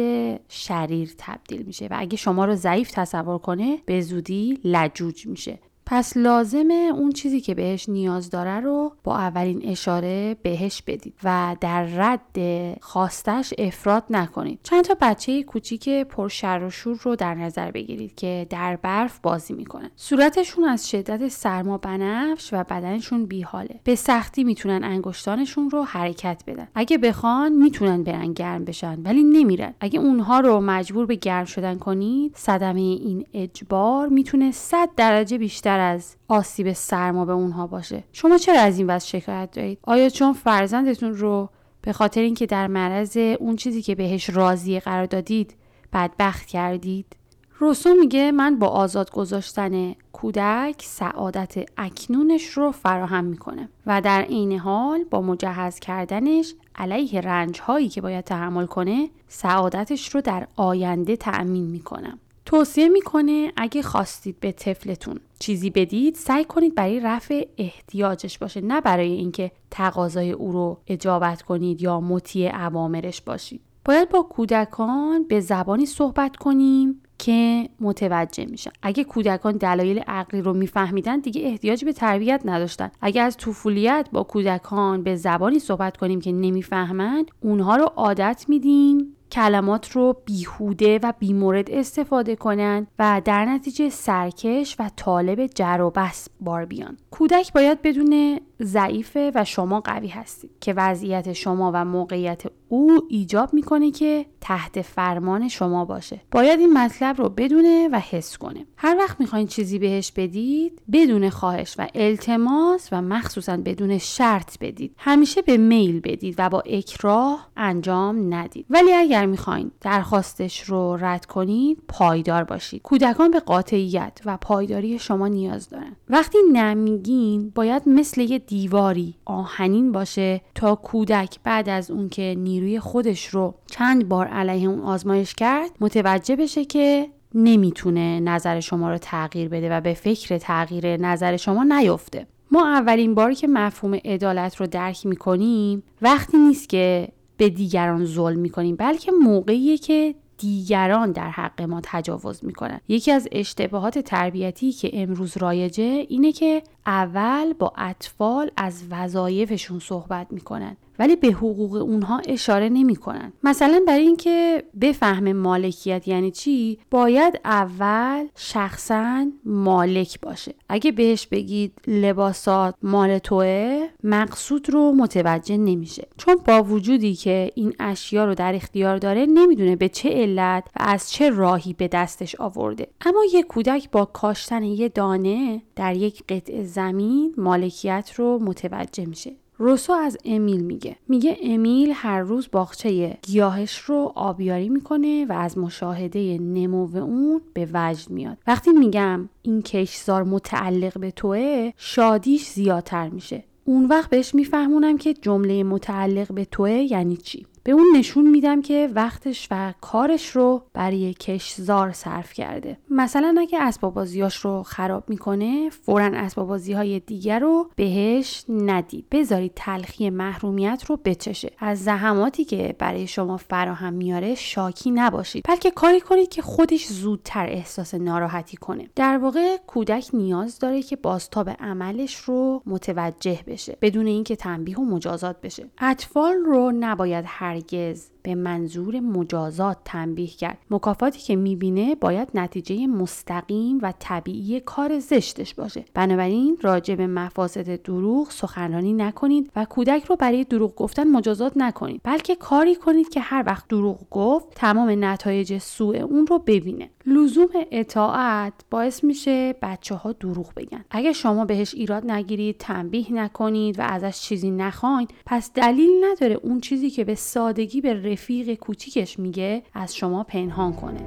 [0.48, 5.58] شریر تبدیل میشه و اگه شما رو ضعیف تصور کنه به زودی لجوج میشه.
[5.86, 11.56] پس لازمه اون چیزی که بهش نیاز داره رو با اولین اشاره بهش بدید و
[11.60, 12.38] در رد
[12.80, 14.58] خواستش افراد نکنید.
[14.62, 19.18] چند تا بچه کوچیک پر شر و شور رو در نظر بگیرید که در برف
[19.18, 19.90] بازی می‌کنن.
[19.96, 23.80] صورتشون از شدت سرما بنفش و بدنشون بیحاله.
[23.84, 26.68] به سختی می‌تونن انگشتانشون رو حرکت بدن.
[26.74, 29.74] اگه بخوان می‌تونن برن گرم بشن ولی نمیرن.
[29.80, 35.73] اگه اونها رو مجبور به گرم شدن کنید صدمه این اجبار می‌تونه 100 درجه بیشتر
[35.80, 38.04] از آسیب سرما به اونها باشه.
[38.12, 41.48] شما چرا از این وضع شکایت دارید؟ آیا چون فرزندتون رو
[41.82, 45.54] به خاطر اینکه در معرض اون چیزی که بهش راضی قرار دادید
[45.92, 47.16] بدبخت کردید؟
[47.58, 54.58] روسو میگه من با آزاد گذاشتن کودک سعادت اکنونش رو فراهم می‌کنه و در عین
[54.58, 61.16] حال با مجهز کردنش علیه رنج هایی که باید تحمل کنه سعادتش رو در آینده
[61.16, 62.18] تأمین می‌کنم.
[62.46, 68.80] توصیه می‌کنه اگه خواستید به طفلتون چیزی بدید سعی کنید برای رفع احتیاجش باشه نه
[68.80, 73.60] برای اینکه تقاضای او رو اجابت کنید یا مطیع عوامرش باشید.
[73.84, 78.70] باید با کودکان به زبانی صحبت کنیم که متوجه میشن.
[78.82, 82.90] اگه کودکان دلایل عقلی رو میفهمیدن دیگه احتیاجی به تربیت نداشتن.
[83.00, 89.16] اگه از طفولیت با کودکان به زبانی صحبت کنیم که نمی‌فهمند اونها رو عادت میدیم
[89.34, 95.90] کلمات رو بیهوده و بیمورد استفاده کنند و در نتیجه سرکش و طالب جر و
[95.90, 96.96] بس بار بیان.
[97.10, 102.42] کودک باید بدون ضعیفه و شما قوی هستید که وضعیت شما و موقعیت
[102.74, 106.20] او ایجاب می‌کنه که تحت فرمان شما باشه.
[106.30, 108.66] باید این مطلب رو بدونه و حس کنه.
[108.76, 114.94] هر وقت می‌خواین چیزی بهش بدید بدون خواهش و التماس و مخصوصا بدون شرط بدید.
[114.98, 118.66] همیشه به میل بدید و با اکراه انجام ندید.
[118.70, 122.82] ولی اگر می‌خواین درخواستش رو رد کنید پایدار باشید.
[122.82, 125.96] کودکان به قاطعیت و پایداری شما نیاز دارن.
[126.08, 132.34] وقتی نمیگین باید مثل یه دیواری آهنین باشه تا کودک بعد از اون که
[132.64, 138.90] نیروی خودش رو چند بار علیه اون آزمایش کرد متوجه بشه که نمی‌تونه نظر شما
[138.90, 142.26] رو تغییر بده و به فکر تغییر نظر شما نیفته.
[142.50, 148.38] ما اولین باری که مفهوم عدالت رو درک می‌کنیم وقتی نیست که به دیگران ظلم
[148.38, 152.80] می‌کنیم بلکه موقعیه که دیگران در حق ما تجاوز می‌کنن.
[152.88, 160.26] یکی از اشتباهات تربیتی که امروز رایجه اینه که اول با اطفال از وظایفشون صحبت
[160.30, 160.76] می‌کنن.
[160.98, 163.32] ولی به حقوق اونها اشاره نمی‌کنن.
[163.42, 170.54] مثلا برای اینکه بفهم مالکیت یعنی چی باید اول شخصا مالک باشه.
[170.68, 176.08] اگه بهش بگید لباسات مال توه مقصود رو متوجه نمیشه.
[176.16, 180.82] چون با وجودی که این اشیا رو در اختیار داره نمی‌دونه به چه علت و
[180.82, 182.88] از چه راهی به دستش آورده.
[183.06, 189.32] اما یه کودک با کاشتن یه دانه در یک قطعه زمین مالکیت رو متوجه میشه.
[189.58, 190.96] روسو از امیل میگه.
[191.08, 197.68] میگه امیل هر روز باغچه گیاهش رو آبیاری می‌کنه و از مشاهده نمو اون به
[197.72, 198.38] وجد میاد.
[198.46, 203.44] وقتی میگم این کشزار متعلق به توه شادیش زیادتر میشه.
[203.64, 207.46] اون وقت بهش میفهمونم که جمله متعلق به توه یعنی چی.
[207.64, 212.78] به اون نشون میدم که وقتش و کارش رو برای کشزار صرف کرده.
[212.90, 219.06] مثلا اگه اسباب بازیاش رو خراب می‌کنه فورا اسباب بازی های دیگر رو بهش ندید.
[219.10, 221.52] بذارید تلخی محرومیت رو بچشه.
[221.58, 225.44] از زحماتی که برای شما فراهم میاره شاکی نباشید.
[225.48, 228.88] بلکه کاری کنید که خودش زودتر احساس ناراحتی کنه.
[228.96, 234.84] در واقع کودک نیاز داره که بازتاب عملش رو متوجه بشه بدون اینکه تنبیه و
[234.84, 235.66] مجازات بشه.
[235.78, 237.24] اطفال رو نباید
[237.54, 240.58] هرگز به منظور مجازات تنبیه کرد.
[240.70, 245.84] مکافاتی که می‌بینه باید نتیجه مستقیم و طبیعی کار زشتش باشه.
[245.94, 252.00] بنابراین راجع به مفاسد دروغ سخنرانی نکنید و کودک رو برای دروغ گفتن مجازات نکنید.
[252.04, 256.90] بلکه کاری کنید که هر وقت دروغ گفت تمام نتایج سوء اون رو ببینه.
[257.06, 260.84] لزوم اطاعت باعث میشه بچه ها دروغ بگن.
[260.90, 266.60] اگه شما بهش ایراد نگیرید تنبیه نکنید و ازش چیزی نخواین پس دلیل نداره اون
[266.60, 271.00] چیزی که به سادگی به رفیق کوچیکش میگه از شما پنهان کنه.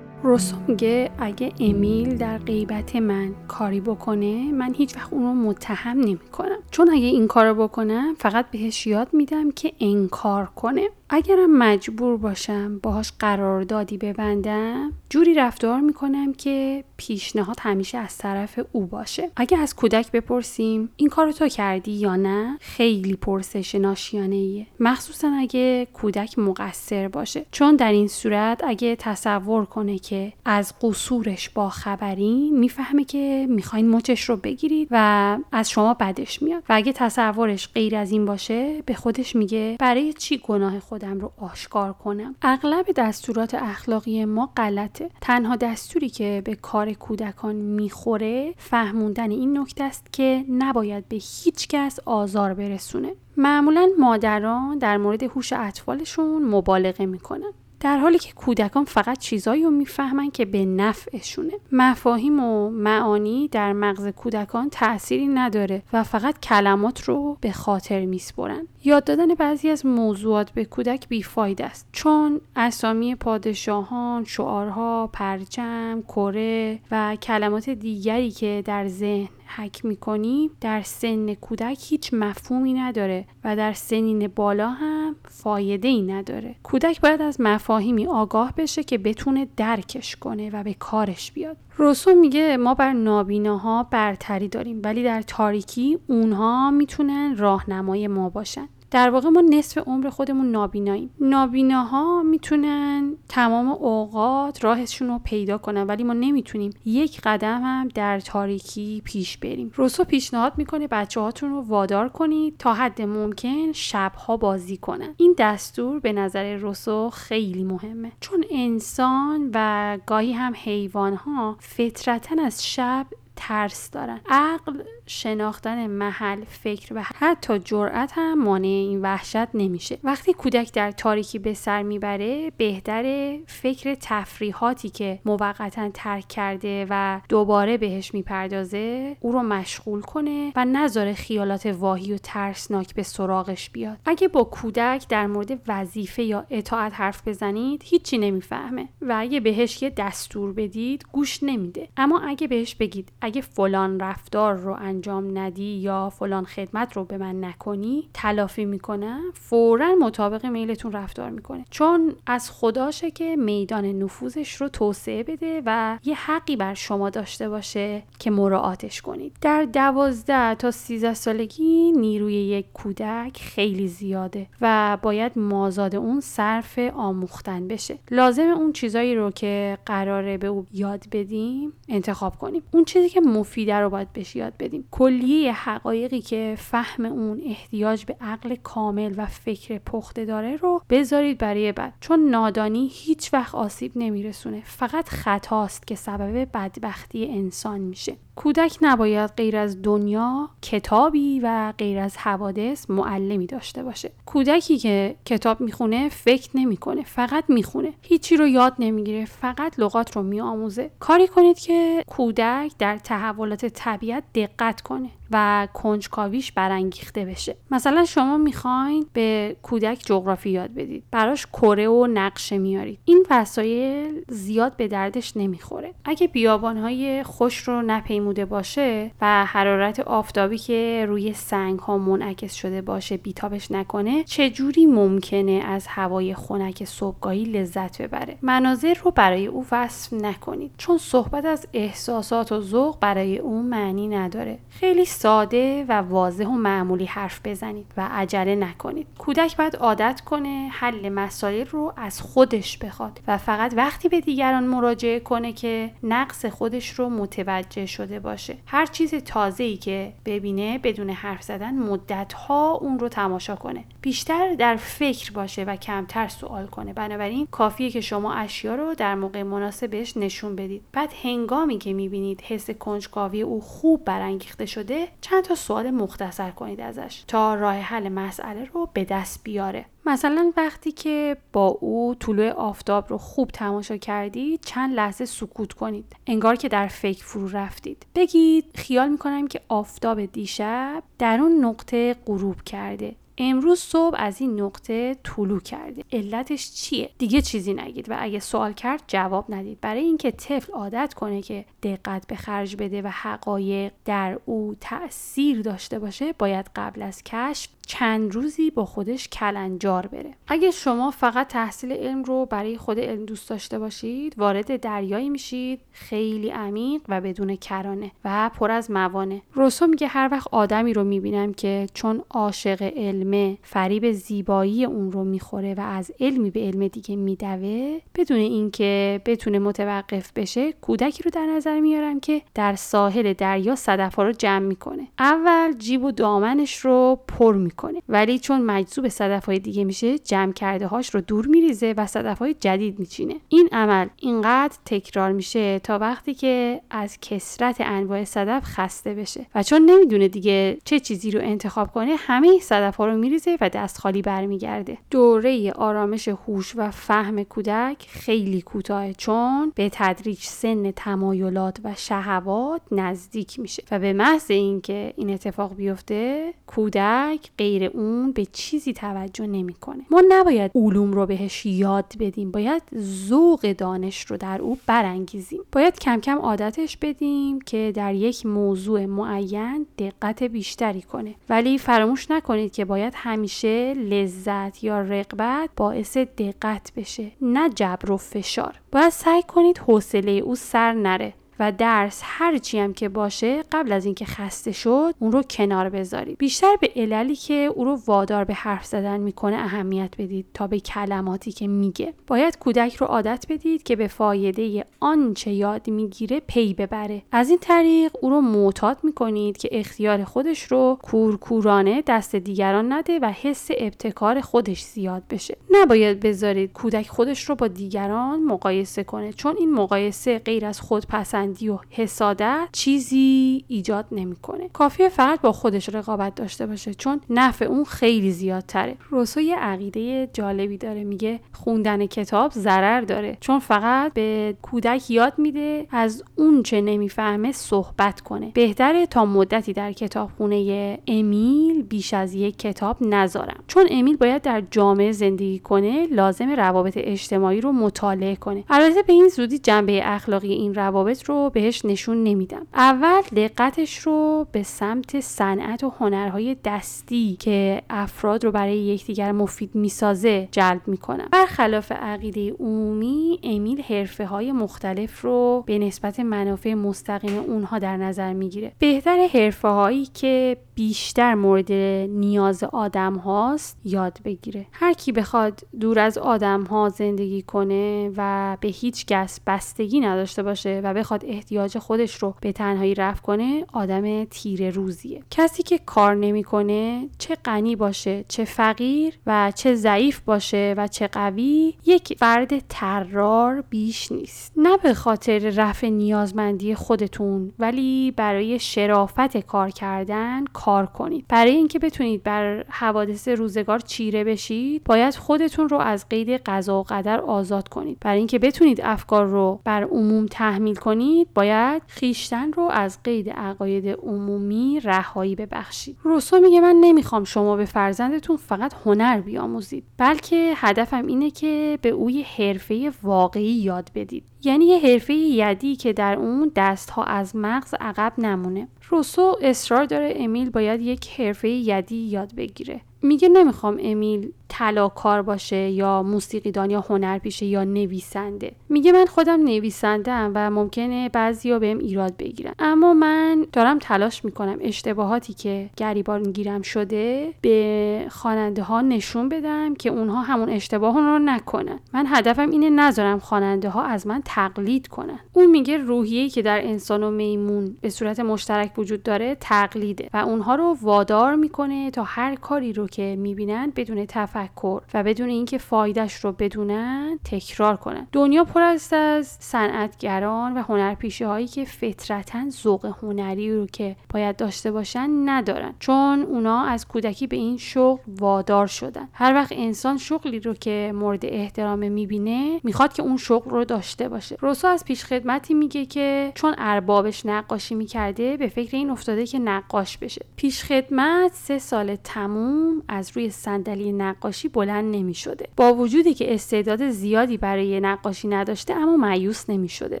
[0.34, 6.00] روسو میگه اگه امیل در غیبت من کاری بکنه من هیچ وقت اون رو متهم
[6.00, 10.88] نمی کنم چون اگه این کار بکنم فقط بهش یاد میدم که انکار کنه.
[11.10, 18.86] اگرم مجبور باشم باهاش قراردادی ببندم جوری رفتار می‌کنم که پیشنهاد همیشه از طرف او
[18.86, 19.30] باشه.
[19.36, 25.32] اگه از کودک بپرسیم این کار تو کردی یا نه؟ خیلی پرسش ناشیانه ایه مخصوصا
[25.38, 27.46] اگه کودک مقصر باشه.
[27.50, 33.90] چون در این صورت اگه تصور کنه که از قصورش با خبرین می‌فهمه که می‌خواین
[33.90, 36.62] مچش رو بگیرید و از شما بدش میاد.
[36.68, 41.32] و اگه تصورش غیر از این باشه به خودش میگه برای چی گناه خودم رو
[41.38, 42.34] آشکار کنم.
[42.42, 45.10] اغلب دستورات اخلاقی ما غلطه.
[45.20, 51.68] تنها دستوری که به کار کودکان می‌خوره فهموندن این نکته است که نباید به هیچ
[51.68, 53.12] کس آزار برسونه.
[53.36, 57.52] معمولا مادران در مورد هوش اطفالشون مبالغه می‌کنن.
[57.84, 61.52] در حالی که کودکان فقط چیزایی رو می‌فهمن که به نفعشونه.
[61.72, 68.66] مفاهیم و معانی در مغز کودکان تأثیری نداره و فقط کلمات رو به خاطر میسپرن.
[68.84, 76.78] یاد دادن بعضی از موضوعات به کودک بیفاید است چون اسامی پادشاهان شعارها پرچم کره
[76.90, 83.56] و کلمات دیگری که در ذهن حک می‌کنیم در سن کودک هیچ مفهومی نداره و
[83.56, 86.54] در سنین بالا هم فایده ای نداره.
[86.62, 91.56] کودک باید از مفاهیمی آگاه بشه که بتونه درکش کنه و به کارش بیاد.
[91.76, 98.68] روسو میگه ما بر نابیناها برتری داریم ولی در تاریکی اونها می‌تونن راهنمای ما باشن.
[98.94, 101.10] در واقع ما نصف عمر خودمون نابیناییم.
[101.20, 108.20] نابیناها می‌تونن تمام اوقات راهشون رو پیدا کنن ولی ما نمی‌تونیم یک قدم هم در
[108.20, 109.72] تاریکی پیش بریم.
[109.74, 115.14] روسو پیشنهاد می‌کنه بچه هاتون رو وادار کنید تا حد ممکن شبها بازی کنن.
[115.16, 118.12] این دستور به نظر روسو خیلی مهمه.
[118.20, 124.20] چون انسان و گاهی هم حیوان ها فطرتا از شب ترس دارن.
[124.28, 129.98] عقل شناختن محل فکر و حتی جرأت هم مانع این وحشت نمیشه.
[130.04, 137.20] وقتی کودک در تاریکی به سر می‌بره بهتر فکر تفریحاتی که موقتا ترک کرده و
[137.28, 143.70] دوباره بهش می‌پردازه او رو مشغول کنه و نذاره خیالات واهی و ترسناک به سراغش
[143.70, 143.98] بیاد.
[144.06, 149.82] اگه با کودک در مورد وظیفه یا اطاعت حرف بزنید هیچی نمی‌فهمه و اگه بهش
[149.82, 151.88] یه دستور بدید گوش نمیده.
[151.96, 157.18] اما اگه بهش بگید اگه فلان رفتار رو انجام ندی یا فلان خدمت رو به
[157.18, 161.64] من نکنی تلافی می‌کنه فورا مطابق میلتون رفتار می‌کنه.
[161.70, 167.48] چون از خداشه که میدان نفوذش رو توسعه بده و یه حقی بر شما داشته
[167.48, 169.36] باشه که مراعاتش کنید.
[169.40, 176.78] در دوازده تا سیزده سالگی نیروی یک کودک خیلی زیاده و باید مازاد اون صرف
[176.78, 177.98] آموختن بشه.
[178.10, 182.62] لازم اون چیزایی رو که قراره به او یاد بدیم انتخاب کنیم.
[182.70, 184.83] اون چیزی که مفیده رو باید بهش یاد بدیم.
[184.90, 191.38] کلیه حقایقی که فهم اون احتیاج به عقل کامل و فکر پخته داره رو بذارید
[191.38, 191.94] برای بعد.
[192.00, 194.62] چون نادانی هیچ وقت آسیب نمیرسونه.
[194.64, 198.16] فقط خطاست که سبب بدبختی انسان میشه.
[198.36, 204.12] کودک نباید غیر از دنیا کتابی و غیر از حوادث معلمی داشته باشه.
[204.26, 207.92] کودکی که کتاب می‌خونه فکر نمی‌کنه فقط می‌خونه.
[208.02, 210.90] هیچی رو یاد نمی‌گیره فقط لغات رو میآموزه.
[211.00, 217.56] کاری کنید که کودک در تحولات طبیعت دقت کنه و کنجکاویش برانگیخته بشه.
[217.70, 221.04] مثلا شما می‌خواین به کودک جغرافی یاد بدید.
[221.10, 222.98] براش کره و نقشه میارید.
[223.04, 225.94] این وسایل زیاد به دردش نمی‌خوره.
[226.04, 232.82] اگه بیابانهای خوش رو نپیموده باشه و حرارت آفتابی که روی سنگ ها منعکس شده
[232.82, 239.66] باشه بیتابش نکنه چجوری ممکنه از هوای خنک صبحگاهی لذت ببره؟ مناظر رو برای او
[239.72, 240.70] وصف نکنید.
[240.78, 244.58] چون صحبت از احساسات و ذوق برای او معنی نداره.
[244.70, 249.06] خیلی ساده و واضح و معمولی حرف بزنید و عجله نکنید.
[249.18, 254.64] کودک باید عادت کنه حل مسائل رو از خودش بخواد و فقط وقتی به دیگران
[254.64, 258.56] مراجعه کنه که نقص خودش رو متوجه شده باشه.
[258.66, 263.84] هر چیز تازه ای که ببینه بدون حرف زدن مدت ها اون رو تماشا کنه.
[264.00, 266.92] بیشتر در فکر باشه و کمتر سوال کنه.
[266.92, 270.82] بنابراین کافیه که شما اشیا رو در موقع مناسبش نشون بدید.
[270.92, 276.80] بعد هنگامی که می‌بینید حس کنجکاوی او خوب برانگیخته شده چند تا سوال مختصر کنید
[276.80, 279.84] ازش تا راه حل مسئله رو به دست بیاره.
[280.06, 286.16] مثلا وقتی که با او طلوع آفتاب رو خوب تماشا کردید چند لحظه سکوت کنید.
[286.26, 288.06] انگار که در فکر فرو رفتید.
[288.14, 293.14] بگید خیال می‌کنم که آفتاب دیشب در اون نقطه غروب کرده.
[293.38, 298.72] امروز صبح از این نقطه طلوع کرده علتش چیه؟ دیگه چیزی نگید و اگه سوال
[298.72, 299.80] کرد جواب ندید.
[299.80, 305.62] برای اینکه طفل عادت کنه که دقت به خرج بده و حقایق در او تاثیر
[305.62, 310.34] داشته باشه باید قبل از کشف چند روزی با خودش کلنجار بره.
[310.48, 315.80] اگه شما فقط تحصیل علم رو برای خود علم دوست داشته باشید وارد دریایی میشید
[315.92, 319.40] خیلی عمیق و بدون کرانه و پر از موانع.
[319.54, 322.92] روسو میگه هر وقت آدمی رو می‌بینم که چون عاشق
[323.24, 329.20] علمه فریب زیبایی اون رو می‌خوره و از علمی به علم دیگه میدوه بدون اینکه
[329.26, 334.66] بتونه متوقف بشه کودکی رو در نظر میارم که در ساحل دریا صدفها رو جمع
[334.66, 335.08] می‌کنه.
[335.18, 340.52] اول جیب و دامنش رو پر می‌کنه ولی چون مجذوب صدف های دیگه میشه جمع
[340.52, 343.34] کرده هاش رو دور میریزه و صدف های جدید میچینه.
[343.48, 349.46] این عمل اینقدر تکرار میشه تا وقتی که از کسرت انواع صدف خسته بشه.
[349.54, 353.68] و چون نمی‌دونه دیگه چه چیزی رو انتخاب کنه همه صدف ها رو میریزه و
[353.68, 354.98] دست خالی برمیگرده.
[355.10, 362.80] دوره آرامش هوش و فهم کودک خیلی کوتاه چون به تدریج سن تمایلات و شهوات
[362.92, 363.82] نزدیک میشه.
[363.90, 370.02] و به محض اینکه این اتفاق بیفته کودک غیر اون به چیزی توجه نمی‌کنه.
[370.10, 372.50] ما نباید علوم رو بهش یاد بدیم.
[372.50, 375.60] باید ذوق دانش رو در او برانگیزیم.
[375.72, 381.34] باید کم کم عادتش بدیم که در یک موضوع معین دقت بیشتری کنه.
[381.48, 388.16] ولی فراموش نکنید که باید همیشه لذت یا رقبت باعث دقت بشه نه جبر و
[388.16, 388.80] فشار.
[388.92, 391.34] باید سعی کنید حوصله او سر نره.
[391.58, 395.88] و درس هر چی هم که باشه قبل از اینکه خسته شد اون رو کنار
[395.88, 396.38] بذارید.
[396.38, 400.80] بیشتر به عللی که او رو وادار به حرف زدن می‌کنه اهمیت بدید تا به
[400.80, 402.14] کلماتی که میگه.
[402.26, 407.22] باید کودک رو عادت بدید که به فایده آنچه یاد می‌گیره پی ببره.
[407.32, 413.18] از این طریق او رو معتاد می‌کنید که اختیار خودش رو کورکورانه دست دیگران نده
[413.18, 415.56] و حس ابتکار خودش زیاد بشه.
[415.70, 421.43] نباید بذارید کودک خودش رو با دیگران مقایسه کنه چون این مقایسه غیر از خودپسند
[421.44, 424.68] خودپسندی و حسادت چیزی ایجاد نمی‌کنه.
[424.72, 428.96] کافیه فقط با خودش رقابت داشته باشه چون نفع اون خیلی زیادتره.
[429.10, 435.32] روسو یه عقیده جالبی داره میگه خوندن کتاب ضرر داره چون فقط به کودک یاد
[435.38, 438.50] میده از اون چه نمی‌فهمه صحبت کنه.
[438.54, 443.64] بهتره تا مدتی در کتابخونه امیل بیش از یک کتاب نذارم.
[443.66, 448.64] چون امیل باید در جامعه زندگی کنه لازم روابط اجتماعی رو مطالعه کنه.
[448.70, 452.66] البته به این زودی جنبه اخلاقی این روابط رو بهش نشون نمیدم.
[452.74, 459.74] اول دقتش رو به سمت صنعت و هنرهای دستی که افراد رو برای یکدیگر مفید
[459.74, 461.28] می‌سازه جلب می‌کنم.
[461.32, 468.32] برخلاف عقیده عمومی امیل حرفه های مختلف رو به نسبت منافع مستقیم اونها در نظر
[468.32, 468.72] می‌گیره.
[468.78, 471.72] بهتر حرفه هایی که بیشتر مورد
[472.10, 474.66] نیاز آدم هاست یاد بگیره.
[474.72, 480.42] هر کی بخواد دور از آدم ها زندگی کنه و به هیچ کس بستگی نداشته
[480.42, 485.22] باشه و بخواد احتیاج خودش رو به تنهایی رفع کنه آدم تیره روزیه.
[485.30, 491.06] کسی که کار نمی‌کنه چه غنی باشه چه فقیر و چه ضعیف باشه و چه
[491.06, 494.52] قوی یک فرد ترار بیش نیست.
[494.56, 501.24] نه به خاطر رفع نیازمندی خودتون ولی برای شرافت کار کردن کار کنید.
[501.28, 506.82] برای اینکه بتونید بر حوادث روزگار چیره بشید باید خودتون رو از قید قضا و
[506.82, 507.98] قدر آزاد کنید.
[508.00, 513.88] برای اینکه بتونید افکار رو بر عموم تحمیل کنید باید خیشتن رو از قید عقاید
[513.88, 515.96] عمومی رهایی ببخشید.
[516.02, 521.88] روسو میگه من نمی‌خوام شما به فرزندتون فقط هنر بیاموزید بلکه هدفم اینه که به
[521.88, 524.24] اوی حرفه واقعی یاد بدید.
[524.44, 528.68] یعنی یه حرفه یدی که در اون دستها از مغز عقب نمونه.
[528.88, 532.80] روسو اصرار داره امیل باید یک حرفه یدی یاد بگیره.
[533.04, 538.52] میگه نمی‌خوام امیل طلاکار باشه یا موسیقیدان یا هنرپیشه یا نویسنده.
[538.68, 542.52] میگه من خودم نویسنده و ممکنه بعضیا بهم ایراد بگیرن.
[542.58, 549.74] اما من دارم تلاش می‌کنم اشتباهاتی که گریبان گیرم شده به خواننده ها نشون بدم
[549.74, 551.78] که اونها همون اشتباه رو نکنن.
[551.92, 555.18] من هدفم اینه نذارم خواننده ها از من تقلید کنن.
[555.32, 560.16] اون میگه روحیه‌ای که در انسان و میمون به صورت مشترک وجود داره تقلیده و
[560.16, 565.58] اونها رو وادار می‌کنه تا هر کاری رو که می‌بینن بدون تفکر و بدون اینکه
[565.58, 568.06] فایدش رو بدونن تکرار کنن.
[568.12, 574.36] دنیا پر است از صنعتگران و هنرپیشه هایی که فطرتا ذوق هنری رو که باید
[574.36, 579.08] داشته باشن ندارن چون اونا از کودکی به این شغل وادار شدن.
[579.12, 584.08] هر وقت انسان شغلی رو که مورد احترام می‌بینه می‌خواد که اون شغل رو داشته
[584.08, 584.36] باشه.
[584.40, 589.38] روسو از پیش خدمتی میگه که چون اربابش نقاشی می‌کرده به فکر این افتاده که
[589.38, 590.26] نقاش بشه.
[590.36, 596.34] پیش خدمت سه سال تموم از روی صندلی نقاشی بلند نمی شده با وجودی که
[596.34, 600.00] استعداد زیادی برای نقاشی نداشته اما معیوس نمی شده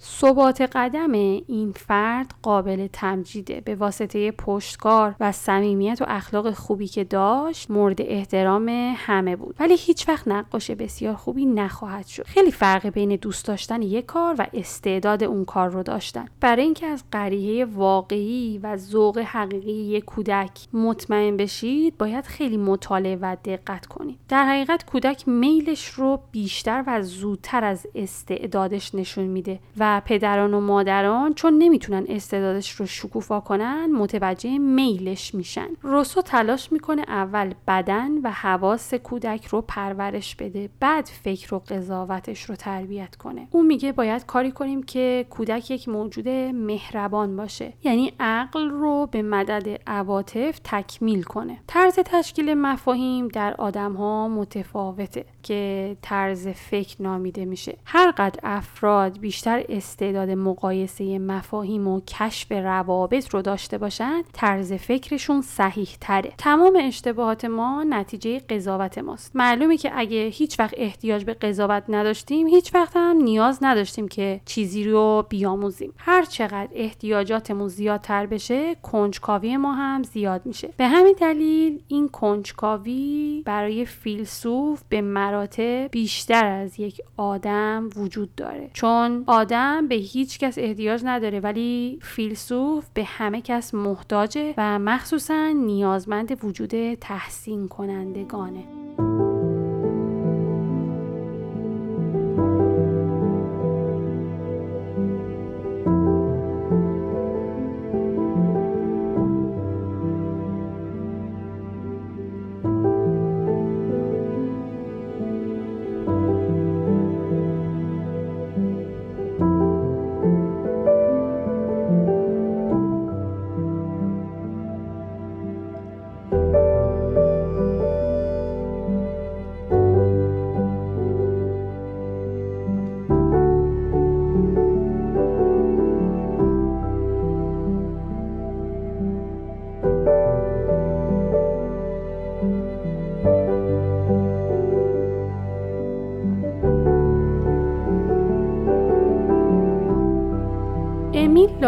[0.00, 7.04] ثبات قدم این فرد قابل تمجیده به واسطه پشتکار و صمیمیت و اخلاق خوبی که
[7.04, 9.56] داشت مورد احترام همه بود.
[9.58, 12.26] ولی هیچ وقت نقاش بسیار خوبی نخواهد شد.
[12.26, 16.24] خیلی فرق بین دوست داشتن یک کار و استعداد اون کار رو داشتن.
[16.40, 23.16] برای اینکه از قریه واقعی و ذوق حقیقی یک کودک مطمئن بشید باید خیلی مطالعه
[23.16, 29.58] و دقت کنید در حقیقت کودک میلش رو بیشتر و زودتر از استعدادش نشون میده
[29.78, 35.68] و پدران و مادران چون نمی‌تونن استعدادش رو شکوفا کنن متوجه میلش میشن.
[35.82, 42.42] روسو تلاش می‌کنه اول بدن و حواس کودک رو پرورش بده بعد فکر و قضاوتش
[42.42, 43.48] رو تربیت کنه.
[43.50, 49.22] اون میگه باید کاری کنیم که کودک یک موجود مهربان باشه یعنی عقل رو به
[49.22, 51.58] مدد عواطف تکمیل کنه.
[51.66, 57.76] طرز تشکیل مفاهیم در آدم ها متفاوته که طرز فکر نامیده میشه.
[57.84, 65.42] هر قدر افراد بیشتر استعداد مقایسه مفاهیم و کشف روابط رو داشته باشن طرز فکرشون
[65.42, 69.36] صحیح تره تمام اشتباهات ما نتیجه قضاوت ماست.
[69.36, 74.40] معلومه که اگه هیچ وقت احتیاج به قضاوت نداشتیم هیچ وقت هم نیاز نداشتیم که
[74.44, 75.92] چیزی رو بیاموزیم.
[75.96, 80.68] هر چقدر احتیاجاتمون زیادتر بشه کنجکاوی ما هم زیاد میشه.
[80.76, 82.08] به همین دلیل این
[82.40, 88.70] کنجکاوی برای فیلسوف به مراتب بیشتر از یک آدم وجود داره.
[88.72, 95.48] چون آدم به هیچ کس احتیاج نداره ولی فیلسوف به همه کس محتاجه و مخصوصا
[95.48, 98.64] نیازمند وجود تحسین کنندگانه.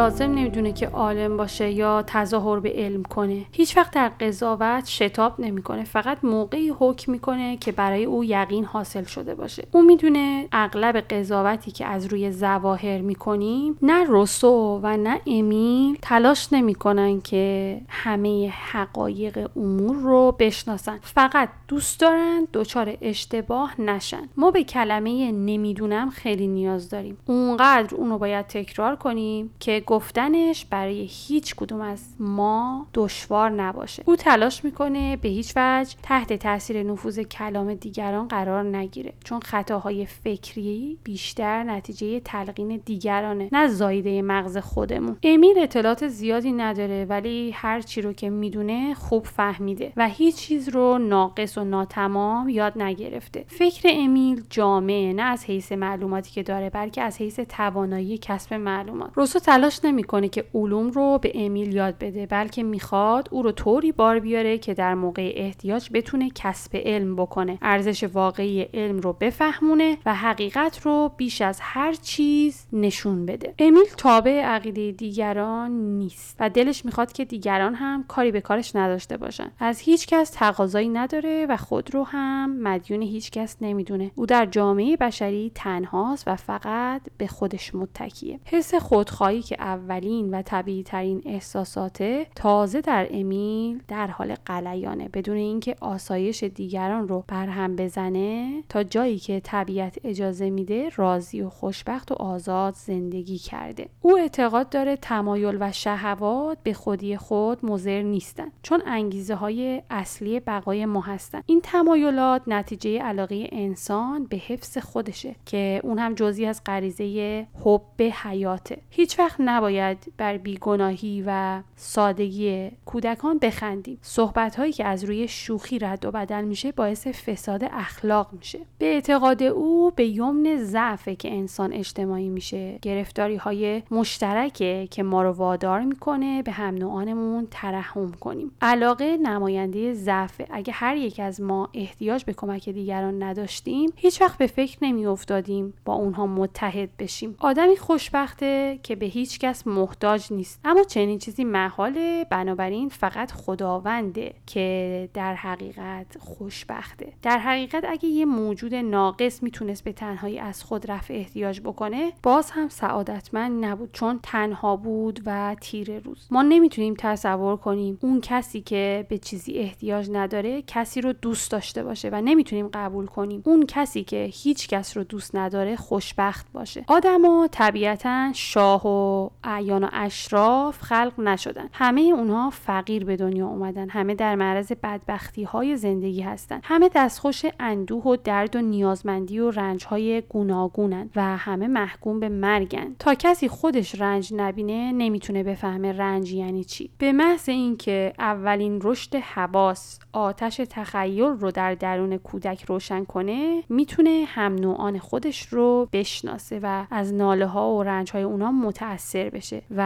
[0.02, 3.44] لازم نمی‌دونه که عالم باشه یا تظاهر به علم کنه.
[3.52, 9.04] هیچ وقت در قضاوت شتاب نمی‌کنه فقط موقعی حکم می‌کنه که برای او یقین حاصل
[9.04, 9.64] شده باشه.
[9.72, 16.52] او می‌دونه اغلب قضاوتی که از روی زواهر می‌کنیم نه روسو و نه امیل تلاش
[16.52, 20.98] نمی‌کنن که همه حقایق امور رو بشناسن.
[21.02, 24.28] فقط دوست دارن دچار اشتباه نشن.
[24.36, 27.18] ما به کلمه نمی‌دونم خیلی نیاز داریم.
[27.26, 34.02] اونقدر اونو باید تکرار کنیم که گفتنش برای هیچ کدوم از ما دشوار نباشه.
[34.06, 40.06] او تلاش می‌کنه به هیچ وجه تحت تاثیر نفوذ کلام دیگران قرار نگیره چون خطاهای
[40.06, 45.16] فکری بیشتر نتیجه تلقین دیگرانه نه زایده مغز خودمون.
[45.22, 50.68] امیر اطلاعات زیادی نداره ولی هر چی رو که می‌دونه خوب فهمیده و هیچ چیز
[50.68, 53.44] رو ناقص و ناتمام یاد نگرفته.
[53.48, 59.10] فکر امیل جامعه نه از حیث معلوماتی که داره بلکه از حیث توانایی کسب معلومات.
[59.14, 63.92] روسو تلاش نمی‌کنه که علوم رو به امیل یاد بده بلکه می‌خواد او رو طوری
[63.92, 69.98] بار بیاره که در موقع احتیاج بتونه کسب علم بکنه ارزش واقعی علم رو بفهمونه
[70.06, 73.54] و حقیقت رو بیش از هر چیز نشون بده.
[73.58, 79.16] امیل تابع عقیده دیگران نیست و دلش می‌خواد که دیگران هم کاری به کارش نداشته
[79.16, 79.50] باشن.
[79.60, 84.10] از هیچ کس تقاضایی نداره و خود رو هم مدیون هیچ کس نمی‌دونه.
[84.14, 88.40] او در جامعه بشری تنهاست و فقط به خودش متکیه.
[88.44, 95.08] حس خودخواهی که اولین و طبیعی ترین احساساته تازه در امیل در حال قلیانه.
[95.08, 101.48] بدون اینکه آسایش دیگران رو برهم بزنه تا جایی که طبیعت اجازه میده راضی و
[101.48, 103.88] خوشبخت و آزاد زندگی کرده.
[104.00, 110.40] او اعتقاد داره تمایل و شهوات به خودی خود مضر نیستن چون انگیزه های اصلی
[110.40, 111.42] بقای ما هستن.
[111.46, 118.02] این تمایلات نتیجه علاقه انسان به حفظ خودشه که اون هم جزی از غریزه حب
[118.22, 118.78] حیاته.
[118.90, 123.98] هیچ وقت نباید بر بیگناهی و سادگی کودکان بخندیم.
[124.02, 128.58] صحبت هایی که از روی شوخی رد و بدل میشه باعث فساد اخلاق میشه.
[128.78, 132.78] به اعتقاد او به یمن ضعفه که انسان اجتماعی میشه.
[132.82, 138.50] گرفتاری های مشترکه که ما رو وادار می‌کنه به هم نوعانمون ترحم کنیم.
[138.62, 140.46] علاقه نماینده ضعفه.
[140.50, 145.74] اگه هر یک از ما احتیاج به کمک دیگران نداشتیم هیچ وقت به فکر نمیافتادیم
[145.84, 147.34] با اونها متحد بشیم.
[147.38, 150.60] آدمی خوشبخته که به هیچ کس محتاج نیست.
[150.64, 157.12] اما چنین چیزی محاله بنابراین فقط خداونده که در حقیقت خوشبخته.
[157.22, 162.50] در حقیقت اگه یه موجود ناقص می‌تونست به تنهایی از خود رفع احتیاج بکنه باز
[162.50, 166.28] هم سعادتمند نبود چون تنها بود و تیر روز.
[166.30, 171.84] ما نمی‌تونیم تصور کنیم اون کسی که به چیزی احتیاج نداره کسی رو دوست داشته
[171.84, 176.84] باشه و نمی‌تونیم قبول کنیم اون کسی که هیچ کس رو دوست نداره خوشبخت باشه.
[176.88, 181.68] آدما طبیعتا شاه و اعیان و اشراف خلق نشدن.
[181.72, 183.88] همه اونها فقیر به دنیا اومدن.
[183.88, 186.60] همه در معرض بدبختی های زندگی هستن.
[186.64, 192.28] همه دستخوش اندوه و درد و نیازمندی و رنج های گوناگونن و همه محکوم به
[192.28, 192.94] مرگن.
[192.98, 196.90] تا کسی خودش رنج نبینه نمی‌تونه بفهمه رنج یعنی چی.
[196.98, 204.24] به محض اینکه اولین رشد حواس آتش تخیل رو در درون کودک روشن کنه می‌تونه
[204.28, 209.62] هم نوعان خودش رو بشناسه و از ناله ها و رنج های اونها متاثر بشه
[209.76, 209.82] و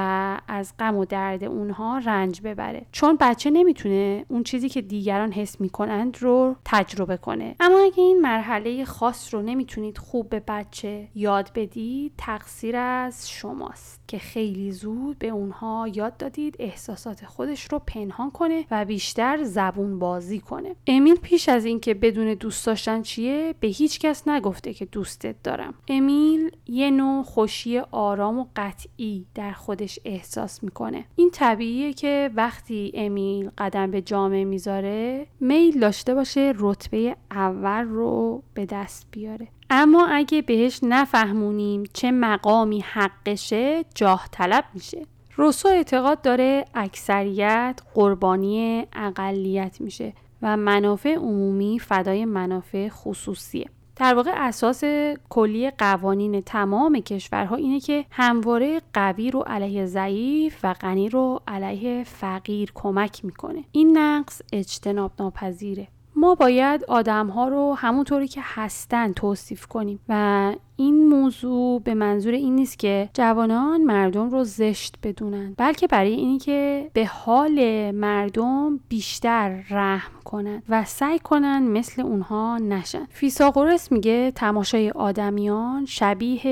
[0.48, 2.86] از غم و درد اونها رنج ببره.
[2.92, 7.56] چون بچه نمی‌تونه اون چیزی که دیگران حس می‌کنند رو تجربه کنه.
[7.60, 13.95] اما اگه این مرحله خاص رو نمی‌تونید خوب به بچه یاد بدید تقصیر از شماست.
[14.08, 19.98] که خیلی زود به اونها یاد دادید احساسات خودش رو پنهان کنه و بیشتر زبون
[19.98, 20.76] بازی کنه.
[20.86, 25.74] امیل پیش از اینکه بدون دوست داشتن چیه به هیچ کس نگفته که دوستت دارم.
[25.88, 31.04] امیل یه نوع خوشی آرام و قطعی در خودش احساس می‌کنه.
[31.16, 38.42] این طبیعیه که وقتی امیل قدم به جامعه می‌ذاره میل داشته باشه رتبه اول رو
[38.54, 39.48] به دست بیاره.
[39.70, 45.06] اما اگه بهش نفهمونیم چه مقامی حقشه جاه طلب میشه.
[45.36, 50.12] روسو اعتقاد داره اکثریت قربانی اقلیت میشه
[50.42, 53.66] و منافع عمومی فدای منافع خصوصیه.
[53.96, 54.84] در واقع اساس
[55.28, 62.04] کلی قوانین تمام کشورها اینه که همواره قوی رو علیه ضعیف و غنی رو علیه
[62.04, 63.64] فقیر کمک می‌کنه.
[63.72, 70.52] این نقص اجتناب ناپذیره ما باید آدم ها رو همونطوری که هستن توصیف کنیم و
[70.76, 76.38] این موضوع به منظور این نیست که جوانان مردم رو زشت بدونن بلکه برای اینی
[76.38, 83.06] که به حال مردم بیشتر رحم کنن و سعی کنن مثل اونها نشن.
[83.10, 86.42] فیساغورس میگه تماشای آدمیان شبیه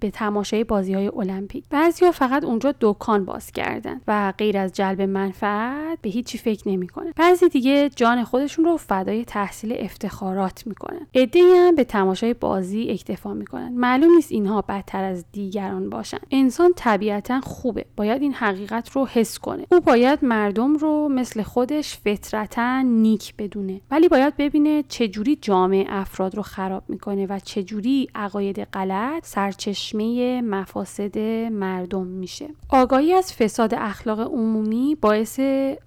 [0.00, 1.64] به تماشای بازی های المپیک.
[1.70, 7.12] بعضیا فقط اونجا دکان باز کردن و غیر از جلب منفعت به هیچی فکر نمی‌کنن.
[7.16, 11.06] بعضی دیگه جان خودشون رو فدای تحصیل افتخارات می‌کنن.
[11.14, 13.57] عدهای هم به تماشای بازی اکتفا می‌کنن.
[13.58, 16.18] معلوم نیست اینها بدتر از دیگران باشن.
[16.30, 17.84] انسان طبیعتا خوبه.
[17.96, 19.66] باید این حقیقت رو حس کنه.
[19.72, 23.80] او باید مردم رو مثل خودش فطرتا نیک بدونه.
[23.90, 31.18] ولی باید ببینه چجوری جامعه افراد رو خراب می‌کنه و چجوری عقاید غلط سرچشمه مفاسد
[31.52, 32.48] مردم میشه.
[32.68, 35.40] آگاهی از فساد اخلاق عمومی باعث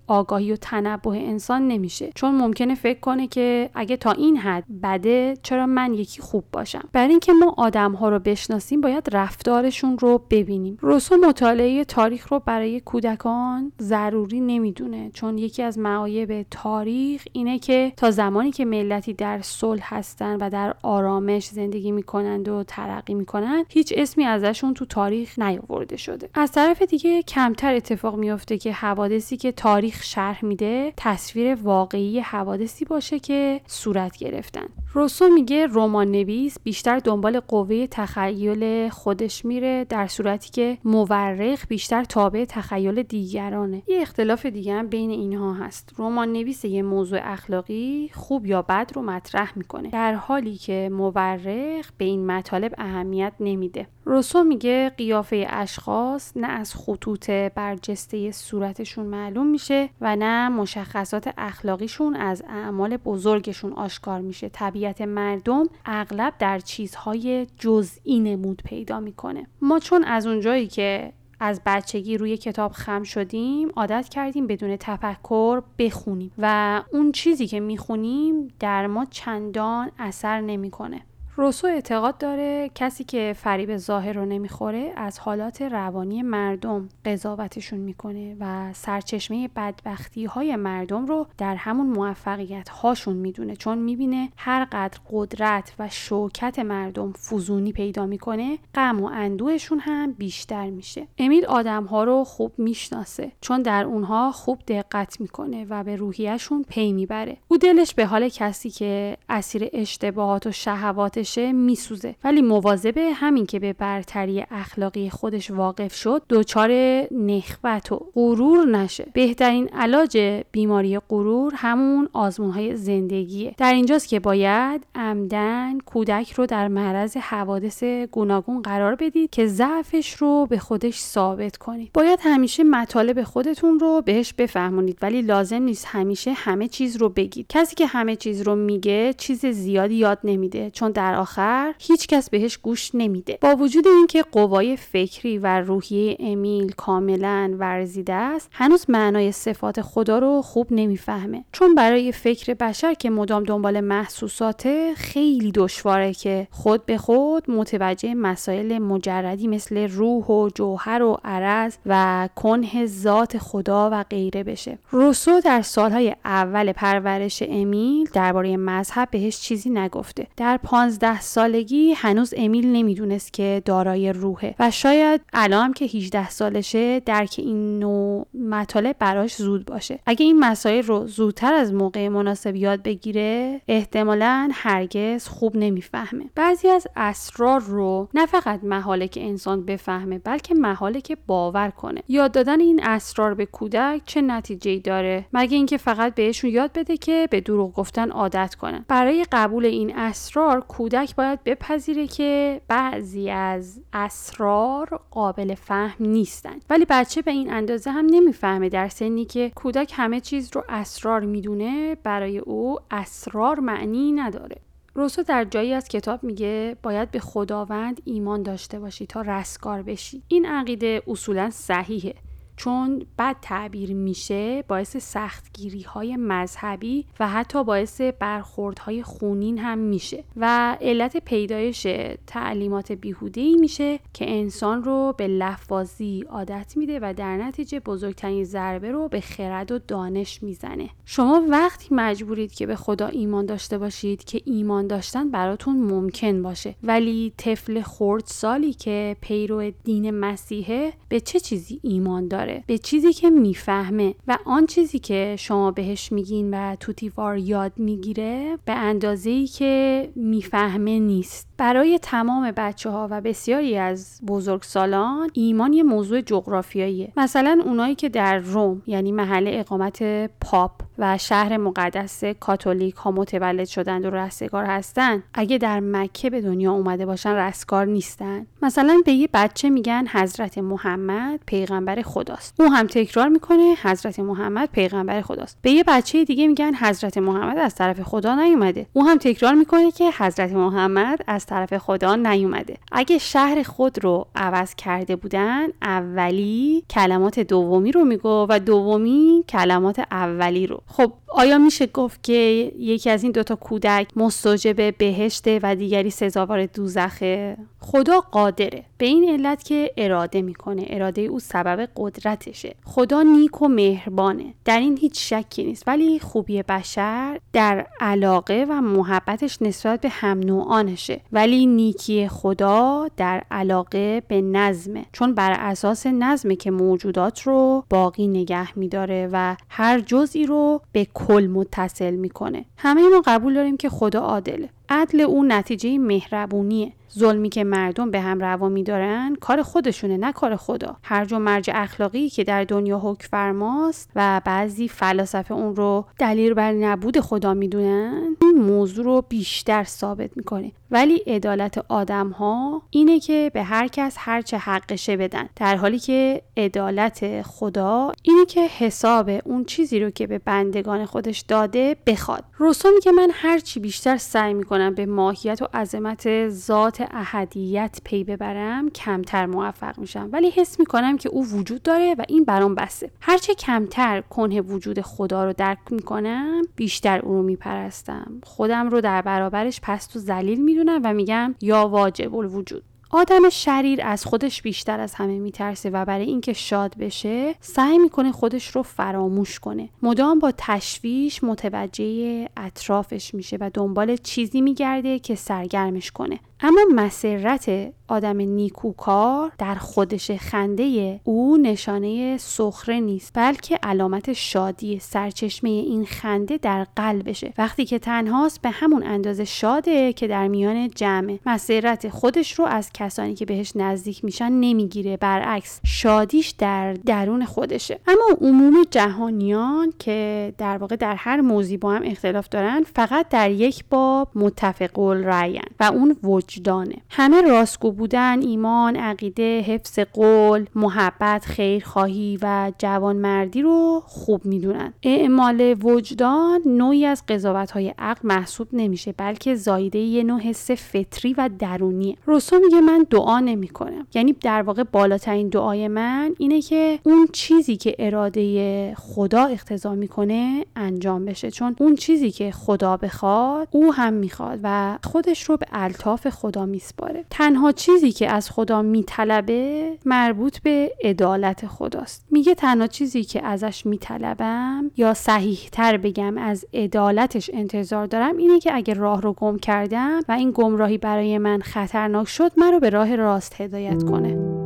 [0.07, 2.09] آگاهی و تنبه انسان نمیشه.
[2.15, 6.89] چون ممکنه فکر کنه که اگه تا این حد بده چرا من یکی خوب باشم؟
[6.93, 10.77] برای اینکه ما آدم ها رو بشناسیم باید رفتارشون رو ببینیم.
[10.81, 17.93] روسو مطالعه تاریخ رو برای کودکان ضروری نمی‌دونه چون یکی از معایب تاریخ اینه که
[17.97, 23.65] تا زمانی که ملتی در صلح هستن و در آرامش زندگی می‌کنند و ترقی می‌کنند
[23.69, 26.29] هیچ اسمی ازشون تو تاریخ نیاورده شده.
[26.33, 32.85] از طرف دیگه کمتر اتفاق میافته که حوادثی که تاریخ شرح میده تصویر واقعی حوادثی
[32.85, 34.65] باشه که صورت گرفتن.
[34.93, 42.03] روسو میگه رمان نویس بیشتر دنبال قوه تخیل خودش میره در صورتی که مورخ بیشتر
[42.03, 43.83] تابع تخیل دیگرانه.
[43.87, 45.93] یه اختلاف دیگه هم بین اینها هست.
[45.97, 49.89] رمان نویس یه موضوع اخلاقی خوب یا بد رو مطرح می‌کنه.
[49.89, 53.87] در حالی که مورخ به این مطالب اهمیت نمیده.
[54.05, 62.15] روسو میگه قیافه اشخاص نه از خطوط برجسته صورتشون معلوم میشه و نه مشخصات اخلاقیشون
[62.15, 64.49] از اعمال بزرگشون آشکار میشه.
[64.49, 69.47] طبیعت مردم اغلب در چیزهای جزئی نمود پیدا می‌کنه.
[69.61, 75.63] ما چون از اونجایی که از بچگی روی کتاب خم شدیم عادت کردیم بدون تفکر
[75.77, 81.01] بخونیم و اون چیزی که می‌خونیم در ما چندان اثر نمی‌کنه.
[81.41, 88.35] روسو اعتقاد داره کسی که فریب ظاهر رو نمی‌خوره از حالات روانی مردم قضاوتشون می‌کنه
[88.39, 93.55] و سرچشمه بدبختی های مردم رو در همون موفقیت هاشون می‌دونه.
[93.55, 100.11] چون می‌بینه هر قدر قدرت و شوکت مردم فزونی پیدا می‌کنه غم و اندوهشون هم
[100.11, 101.07] بیشتر میشه.
[101.17, 106.65] امیل آدم ها رو خوب می‌شناسه چون در اونها خوب دقت می‌کنه و به روحیهشون
[106.69, 107.37] پی می‌بره.
[107.47, 112.15] او دلش به حال کسی که اسیر اشتباهات و شهوات بشه میسوزه.
[112.23, 116.69] ولی مواظب همین که به برتری اخلاقی خودش واقف شد دچار
[117.11, 119.07] نخوت و غرور نشه.
[119.13, 123.55] بهترین علاج بیماری غرور همون آزمون های زندگیه.
[123.57, 130.13] در اینجاست که باید عمدن کودک رو در معرض حوادث گوناگون قرار بدید که ضعفش
[130.13, 131.93] رو به خودش ثابت کنید.
[131.93, 137.45] باید همیشه مطالب خودتون رو بهش بفهمونید ولی لازم نیست همیشه همه چیز رو بگید.
[137.49, 142.29] کسی که همه چیز رو میگه چیز زیادی یاد نمیده چون در آخر هیچ کس
[142.29, 143.37] بهش گوش نمیده.
[143.41, 150.19] با وجود اینکه قوای فکری و روحیه امیل کاملا ورزیده است هنوز معنای صفات خدا
[150.19, 151.43] رو خوب نمی‌فهمه.
[151.51, 158.13] چون برای فکر بشر که مدام دنبال محسوساته خیلی دشواره که خود به خود متوجه
[158.13, 164.77] مسائل مجردی مثل روح و جوهر و عرض و کنه ذات خدا و غیره بشه.
[164.91, 170.27] روسو در سالهای اول پرورش امیل درباره مذهب بهش چیزی نگفته.
[170.37, 170.59] در
[171.01, 177.35] پانزده سالگی هنوز امیل نمی‌دونست که دارای روحه و شاید الان که 18 سالشه درک
[177.37, 179.99] این نوع مطالب براش زود باشه.
[180.05, 186.25] اگه این مسائل رو زودتر از موقع مناسب یاد بگیره احتمالا هرگز خوب نمی‌فهمه.
[186.35, 192.03] بعضی از اسرار رو نه فقط محاله که انسان بفهمه بلکه محاله که باور کنه.
[192.07, 196.97] یاد دادن این اسرار به کودک چه نتیجه داره؟ مگه اینکه فقط بهشون یاد بده
[196.97, 203.29] که به دروغ گفتن عادت کنن؟ برای قبول این اسرار کودک باید بپذیره که بعضی
[203.29, 206.65] از اسرار قابل فهم نیستند.
[206.69, 211.21] ولی بچه به این اندازه هم نمی‌فهمه در سنی که کودک همه چیز رو اسرار
[211.21, 214.55] می‌دونه برای او اسرار معنی نداره.
[214.93, 220.23] روسو در جایی از کتاب میگه باید به خداوند ایمان داشته باشی تا رستگار بشی.
[220.27, 222.13] این عقیده اصولا صحیحه.
[222.61, 230.23] چون بد تعبیر میشه باعث سختگیری های مذهبی و حتی باعث برخوردهای خونین هم میشه.
[230.37, 231.87] و علت پیدایش
[232.27, 238.43] تعلیمات بیهوده ای میشه که انسان رو به لفظی عادت میده و در نتیجه بزرگترین
[238.43, 240.89] ضربه رو به خرد و دانش می‌زنه.
[241.05, 246.75] شما وقتی مجبورید که به خدا ایمان داشته باشید که ایمان داشتن براتون ممکن باشه
[246.83, 253.13] ولی طفل خرد سالی که پیرو دین مسیحه به چه چیزی ایمان داره؟ به چیزی
[253.13, 259.29] که می‌فهمه و آن چیزی که شما بهش میگین و توتیوار یاد می‌گیره به اندازه
[259.29, 261.50] ای که می‌فهمه نیست.
[261.61, 267.13] برای تمام بچه ها و بسیاری از بزرگسالان ایمان یه موضوع جغرافیاییه.
[267.17, 270.03] مثلا اونایی که در روم یعنی محل اقامت
[270.41, 276.41] پاپ و شهر مقدس کاتولیک ها متولد شدند و رستگار هستند اگه در مکه به
[276.41, 278.45] دنیا اومده باشن رستگار نیستن.
[278.61, 282.61] مثلا به یه بچه میگن حضرت محمد پیغمبر خداست.
[282.61, 285.57] او هم تکرار می‌کنه حضرت محمد پیغمبر خداست.
[285.61, 288.85] به یه بچه دیگه میگن حضرت محمد از طرف خدا نیومده.
[288.93, 292.77] او هم تکرار می‌کنه که حضرت محمد از طرف خدا نیومده.
[292.91, 299.99] اگه شهر خود رو عوض کرده بودن اولی کلمات دومی رو میگو و دومی کلمات
[300.11, 300.81] اولی رو.
[300.87, 302.33] خب آیا میشه گفت که
[302.79, 308.83] یکی از این دوتا کودک مستوجب بهشته و دیگری سزاوار دوزخه؟ خدا قادره.
[308.97, 310.85] به این علت که اراده می‌کنه.
[310.87, 312.75] اراده او سبب قدرتشه.
[312.85, 314.53] خدا نیک و مهربانه.
[314.65, 315.83] در این هیچ شکی نیست.
[315.87, 321.21] ولی خوبی بشر در علاقه و محبتش نسبت به هم نوعانشه.
[321.31, 325.05] ولی نیکی خدا در علاقه به نظمه.
[325.13, 331.07] چون بر اساس نظمه که موجودات رو باقی نگه میداره و هر جزئی رو به
[331.13, 332.65] کل متصل می‌کنه.
[332.77, 334.69] همه ما قبول داریم که خدا عادله.
[334.91, 336.93] عدل او نتیجه مهربونیه.
[337.17, 340.95] ظلمی که مردم به هم روا میدارن کار خودشونه نه کار خدا.
[341.03, 346.53] هر جو مرج اخلاقی که در دنیا حکم فرماست و بعضی فلاسفه اون رو دلیل
[346.53, 350.71] بر نبود خدا می‌دونن این موضوع رو بیشتر ثابت می‌کنه.
[350.91, 355.49] ولی عدالت آدم ها اینه که به هر کس هر چه حقشه بدن.
[355.55, 361.39] در حالی که عدالت خدا اینه که حساب اون چیزی رو که به بندگان خودش
[361.39, 362.43] داده بخواد.
[362.57, 368.23] روسو میگه من هر چی بیشتر سعی می‌کنم به ماهیت و عظمت ذات احدیت پی
[368.23, 370.29] ببرم کمتر موفق میشم.
[370.31, 375.01] ولی حس می‌کنم که او وجود داره و این برام بسه هرچه کمتر کنه وجود
[375.01, 378.41] خدا رو درک می‌کنم بیشتر او رو میپرستم.
[378.43, 382.83] خودم رو در برابرش پست و ذلیل می‌دونم و میگم یا واجب الوجود.
[383.13, 388.31] آدم شریر از خودش بیشتر از همه میترسه و برای اینکه شاد بشه سعی می‌کنه
[388.31, 389.89] خودش رو فراموش کنه.
[390.01, 396.39] مدام با تشویش متوجه اطرافش میشه و دنبال چیزی میگرده که سرگرمش کنه.
[396.63, 405.69] اما مسرت آدم نیکوکار در خودش خنده او نشانه سخره نیست بلکه علامت شادی سرچشمه
[405.69, 407.53] این خنده در قلبشه.
[407.57, 412.89] وقتی که تنهاست به همون اندازه شاده که در میان جمع مسرت خودش رو از
[412.93, 417.99] کسانی که بهش نزدیک میشن نمی‌گیره برعکس شادیش در درون خودشه.
[418.07, 423.51] اما عموم جهانیان که در واقع در هر موضوعی با هم اختلاف دارن فقط در
[423.51, 426.17] یک باب متفق رأین و اون
[426.51, 426.95] وجدانه.
[427.09, 434.93] همه راستگو بودن ایمان عقیده حفظ قول محبت خیرخواهی و جوانمردی رو خوب می‌دونن.
[435.03, 441.33] اعمال وجدان نوعی از قضاوت های عقل محسوب نمیشه بلکه زایده یه نوع حس فطری
[441.33, 442.15] و درونیه.
[442.25, 447.27] روسو میگه من دعا نمی کنم یعنی در واقع بالاترین دعای من اینه که اون
[447.33, 451.51] چیزی که اراده خدا اقتضا می‌کنه انجام بشه.
[451.51, 456.65] چون اون چیزی که خدا بخواد او هم می‌خواد و خودش رو به الطاف خدا
[456.65, 457.25] میسپاره.
[457.29, 462.25] تنها چیزی که از خدا میطلبه مربوط به عدالت خداست.
[462.31, 468.59] میگه تنها چیزی که ازش میطلبم یا صحیح تر بگم از عدالتش انتظار دارم اینه
[468.59, 472.79] که اگه راه رو گم کردم و این گمراهی برای من خطرناک شد من رو
[472.79, 474.60] به راه راست هدایت کنه.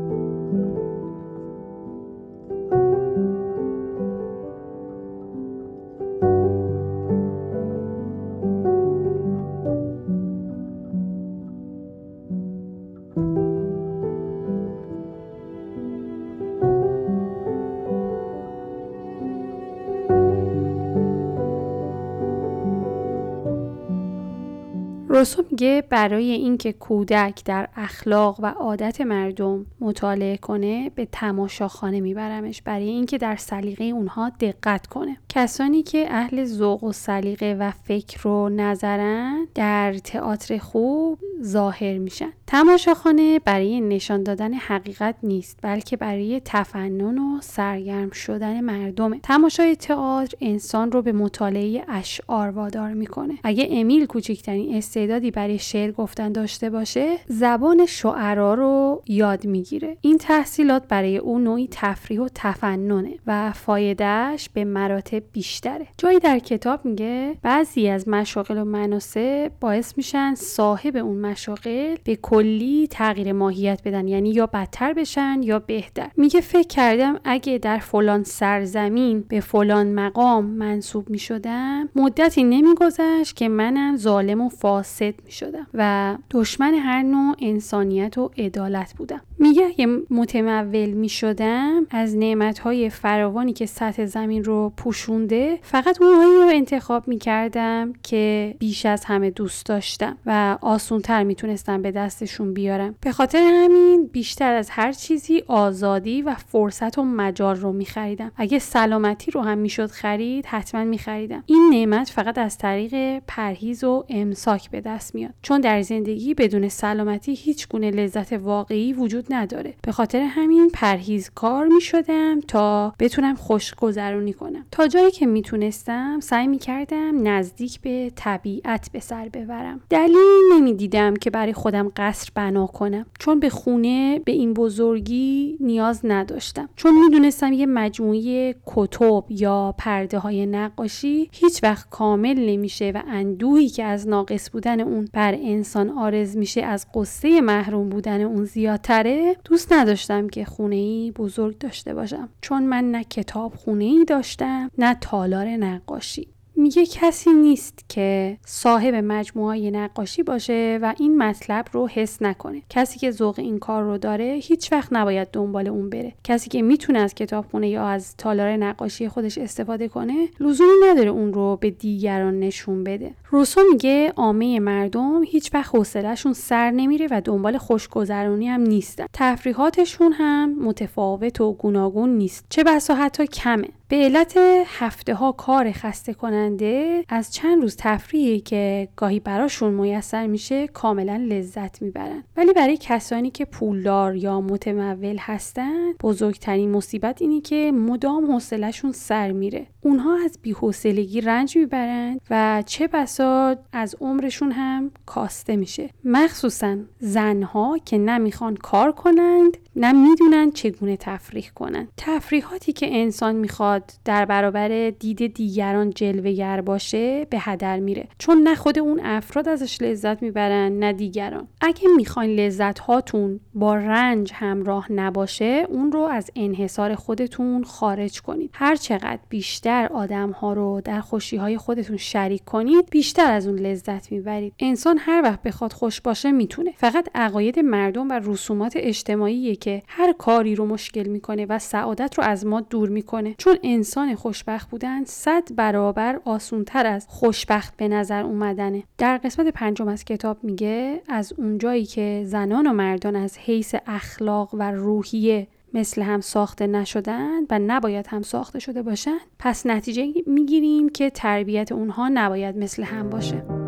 [25.15, 32.61] روسو میگه برای اینکه کودک در اخلاق و عادت مردم مطالعه کنه به تماشاخانه میبرمش.
[32.61, 35.17] برای اینکه در سلیقه اونها دقت کنه.
[35.29, 42.33] کسانی که اهل ذوق و سلیقه و فکر رو نظرن در تئاتر خوب ظاهر میشن.
[42.47, 49.19] تماشاخانه برای نشان دادن حقیقت نیست بلکه برای تفنن و سرگرم شدن مردمه.
[49.23, 53.33] تماشای تئاتر انسان رو به مطالعه اشعار وادار می‌کنه.
[53.43, 59.97] اگه امیل کوچکترین استعدادی برای شعر گفتن داشته باشه زبان شعرا رو یاد می‌گیره.
[60.01, 65.87] این تحصیلات برای او نوعی تفریح و تفننه و فایدهش به مراتب بیشتره.
[65.97, 72.15] جایی در کتاب میگه بعضی از مشاغل و مناسب باعث میشن صاحب اون مشاغل به
[72.35, 76.09] کلی تغییر ماهیت بدن یعنی یا بدتر بشن یا بهتر.
[76.17, 83.49] میگه فکر کردم اگه در فلان سرزمین به فلان مقام منصوب می‌شدم مدتی نمیگذشت که
[83.49, 89.21] منم ظالم و فاسد می‌شدم و دشمن هر نوع انسانیت و عدالت بودم.
[89.39, 96.49] میگه اگه متمول می‌شدم از نعمتهای فراوانی که سطح زمین رو پوشونده فقط اونهایی رو
[96.53, 102.95] انتخاب می‌کردم که بیش از همه دوست داشتم و آسونتر می‌تونستم به دستشون بیارم.
[103.01, 108.31] به خاطر همین بیشتر از هر چیزی آزادی و فرصت و مجال رو میخریدم.
[108.35, 111.43] اگه سلامتی رو هم می‌شد خرید حتما میخریدم.
[111.45, 115.33] این نعمت فقط از طریق پرهیز و امساک به دست میاد.
[115.41, 119.73] چون در زندگی بدون سلامتی هیچ گونه لذت واقعی وجود نداره.
[119.81, 124.65] به خاطر همین پرهیزکار می‌شدم تا بتونم خوش گذرونی کنم.
[124.71, 129.81] تا جایی که می‌تونستم سعی می‌کردم نزدیک به طبیعت به سر ببرم.
[129.89, 130.17] دلیل
[130.53, 133.05] نمی‌دیدم که برای خودم قصر بنا کنم.
[133.19, 136.69] چون به خونه به این بزرگی نیاز نداشتم.
[136.75, 143.69] چون می‌دونستم یه مجموعه کتب یا پرده های نقاشی هیچ وقت کامل نمیشه و اندوهی
[143.69, 149.14] که از ناقص بودن اون بر انسان آرز میشه از قصه محروم بودن اون زیادتره
[149.43, 152.29] دوست نداشتم که خونه ای بزرگ داشته باشم.
[152.41, 156.34] چون من نه کتاب خونه ای داشتم نه تالار نقاشی.
[156.57, 162.61] میگه کسی نیست که صاحب مجموعه نقاشی باشه و این مطلب رو حس نکنه.
[162.69, 166.13] کسی که ذوق این کار رو داره هیچ وقت نباید دنبال اون بره.
[166.23, 171.33] کسی که می‌تونه از کتابخونه یا از تالار نقاشی خودش استفاده کنه لزومی نداره اون
[171.33, 173.11] رو به دیگران نشون بده.
[173.29, 179.05] روسو میگه عامه مردم هیچ وقت حوصلهشون سر نمیره و دنبال خوشگذرونی هم نیستن.
[179.13, 182.45] تفریحاتشون هم متفاوت و گوناگون نیست.
[182.49, 183.67] چه بسا حتی کمه.
[183.87, 190.27] به علت هفته ها کار خسته کننده از چند روز تفریحی که گاهی براشون میسر
[190.27, 192.23] میشه کاملا لذت می‌برن.
[192.37, 199.31] ولی برای کسانی که پولدار یا متمول هستن بزرگترین مصیبت اینه که مدام حوصلهشون سر
[199.31, 199.67] میره.
[199.81, 205.89] اونها از بیحوصلگی رنج می‌برند و چه بسا از عمرشون هم کاسته میشه.
[206.03, 211.87] مخصوصا زنها که نمی‌خوان کار کنند نه می‌دونن چگونه تفریح کنند.
[211.97, 213.74] تفریحاتی که انسان می‌خواد
[214.05, 218.07] در برابر دید دیگران جلوگر باشه به هدر میره.
[218.17, 221.47] چون نه خود اون افراد ازش لذت می‌برن نه دیگران.
[221.61, 228.49] اگه می‌خواین لذت هاتون با رنج همراه نباشه اون رو از انحصار خودتون خارج کنید.
[228.53, 233.59] هر چقدر بیشتر آدم ها رو در خوشی های خودتون شریک کنید بیشتر از اون
[233.59, 234.53] لذت می‌برید.
[234.59, 236.71] انسان هر وقت بخواد خوش باشه می‌تونه.
[236.77, 242.23] فقط عقاید مردم و رسومات اجتماعی که هر کاری رو مشکل می‌کنه و سعادت رو
[242.23, 243.35] از ما دور می‌کنه.
[243.37, 248.83] چون انسان خوشبخت بودن صد برابر آسونتر از خوشبخت به نظر اومدنه.
[248.97, 254.49] در قسمت پنجم از کتاب میگه از اونجایی که زنان و مردان از حیث اخلاق
[254.53, 260.89] و روحیه مثل هم ساخته نشدن و نباید هم ساخته شده باشن پس نتیجه می‌گیریم
[260.89, 263.64] که تربیت اونها نباید مثل هم باشه.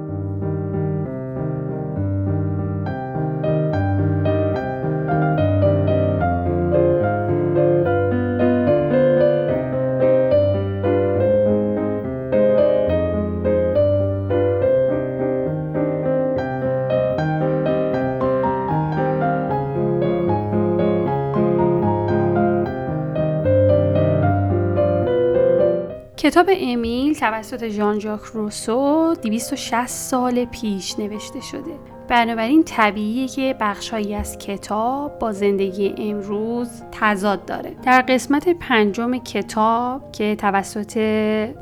[26.28, 31.97] کتاب امیل توسط ژان ژاک روسو 260 سال پیش نوشته شده.
[32.10, 37.72] بنابراین طبیعیه که بخشهایی از کتاب با زندگی امروز تضاد داره.
[37.84, 40.98] در قسمت پنجم کتاب که توسط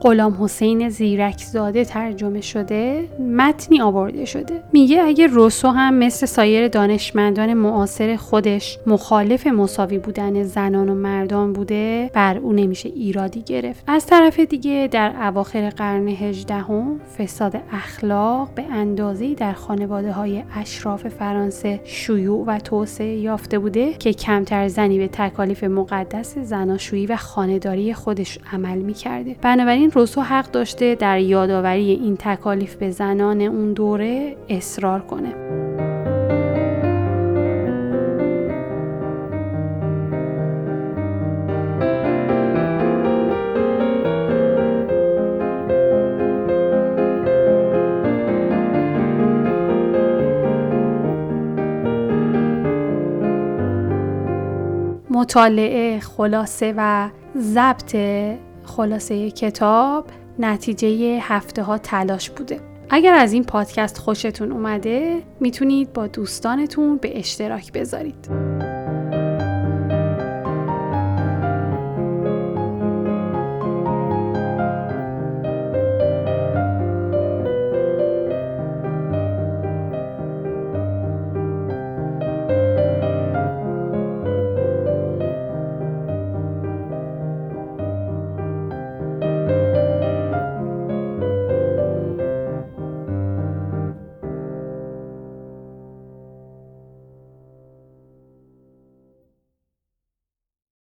[0.02, 4.64] غلام حسین زیرکزاده ترجمه شده متنی آورده شده.
[4.74, 11.54] میگه اگه روسو هم مثل سایر دانشمندان معاصر خودش مخالف مساوی بودن زنان و مردان
[11.54, 13.84] بوده بر او نمیشه ایرادی گرفت.
[13.88, 21.08] از طرف دیگه در اواخر قرن هجدهم فساد اخلاق به اندازه‌ای در خانواده های اشراف
[21.08, 27.94] فرانسه شیوع و توسعه یافته بوده که کمتر زنی به تکالیف مقدس زناشویی و خانهداری
[27.94, 29.36] خودش عمل می‌کرده.
[29.42, 35.74] بنابراین روسو حق داشته در یادآوری این تکالیف به زنان اون دوره اصرار کنه.
[55.16, 57.95] مطالعه خلاصه و ضبط
[58.63, 60.05] خلاصه کتاب
[60.39, 62.59] نتیجه هفته ها تلاش بوده.
[62.89, 68.30] اگر از این پادکست خوشتون اومده می‌تونید با دوستانتون به اشتراک بذارید.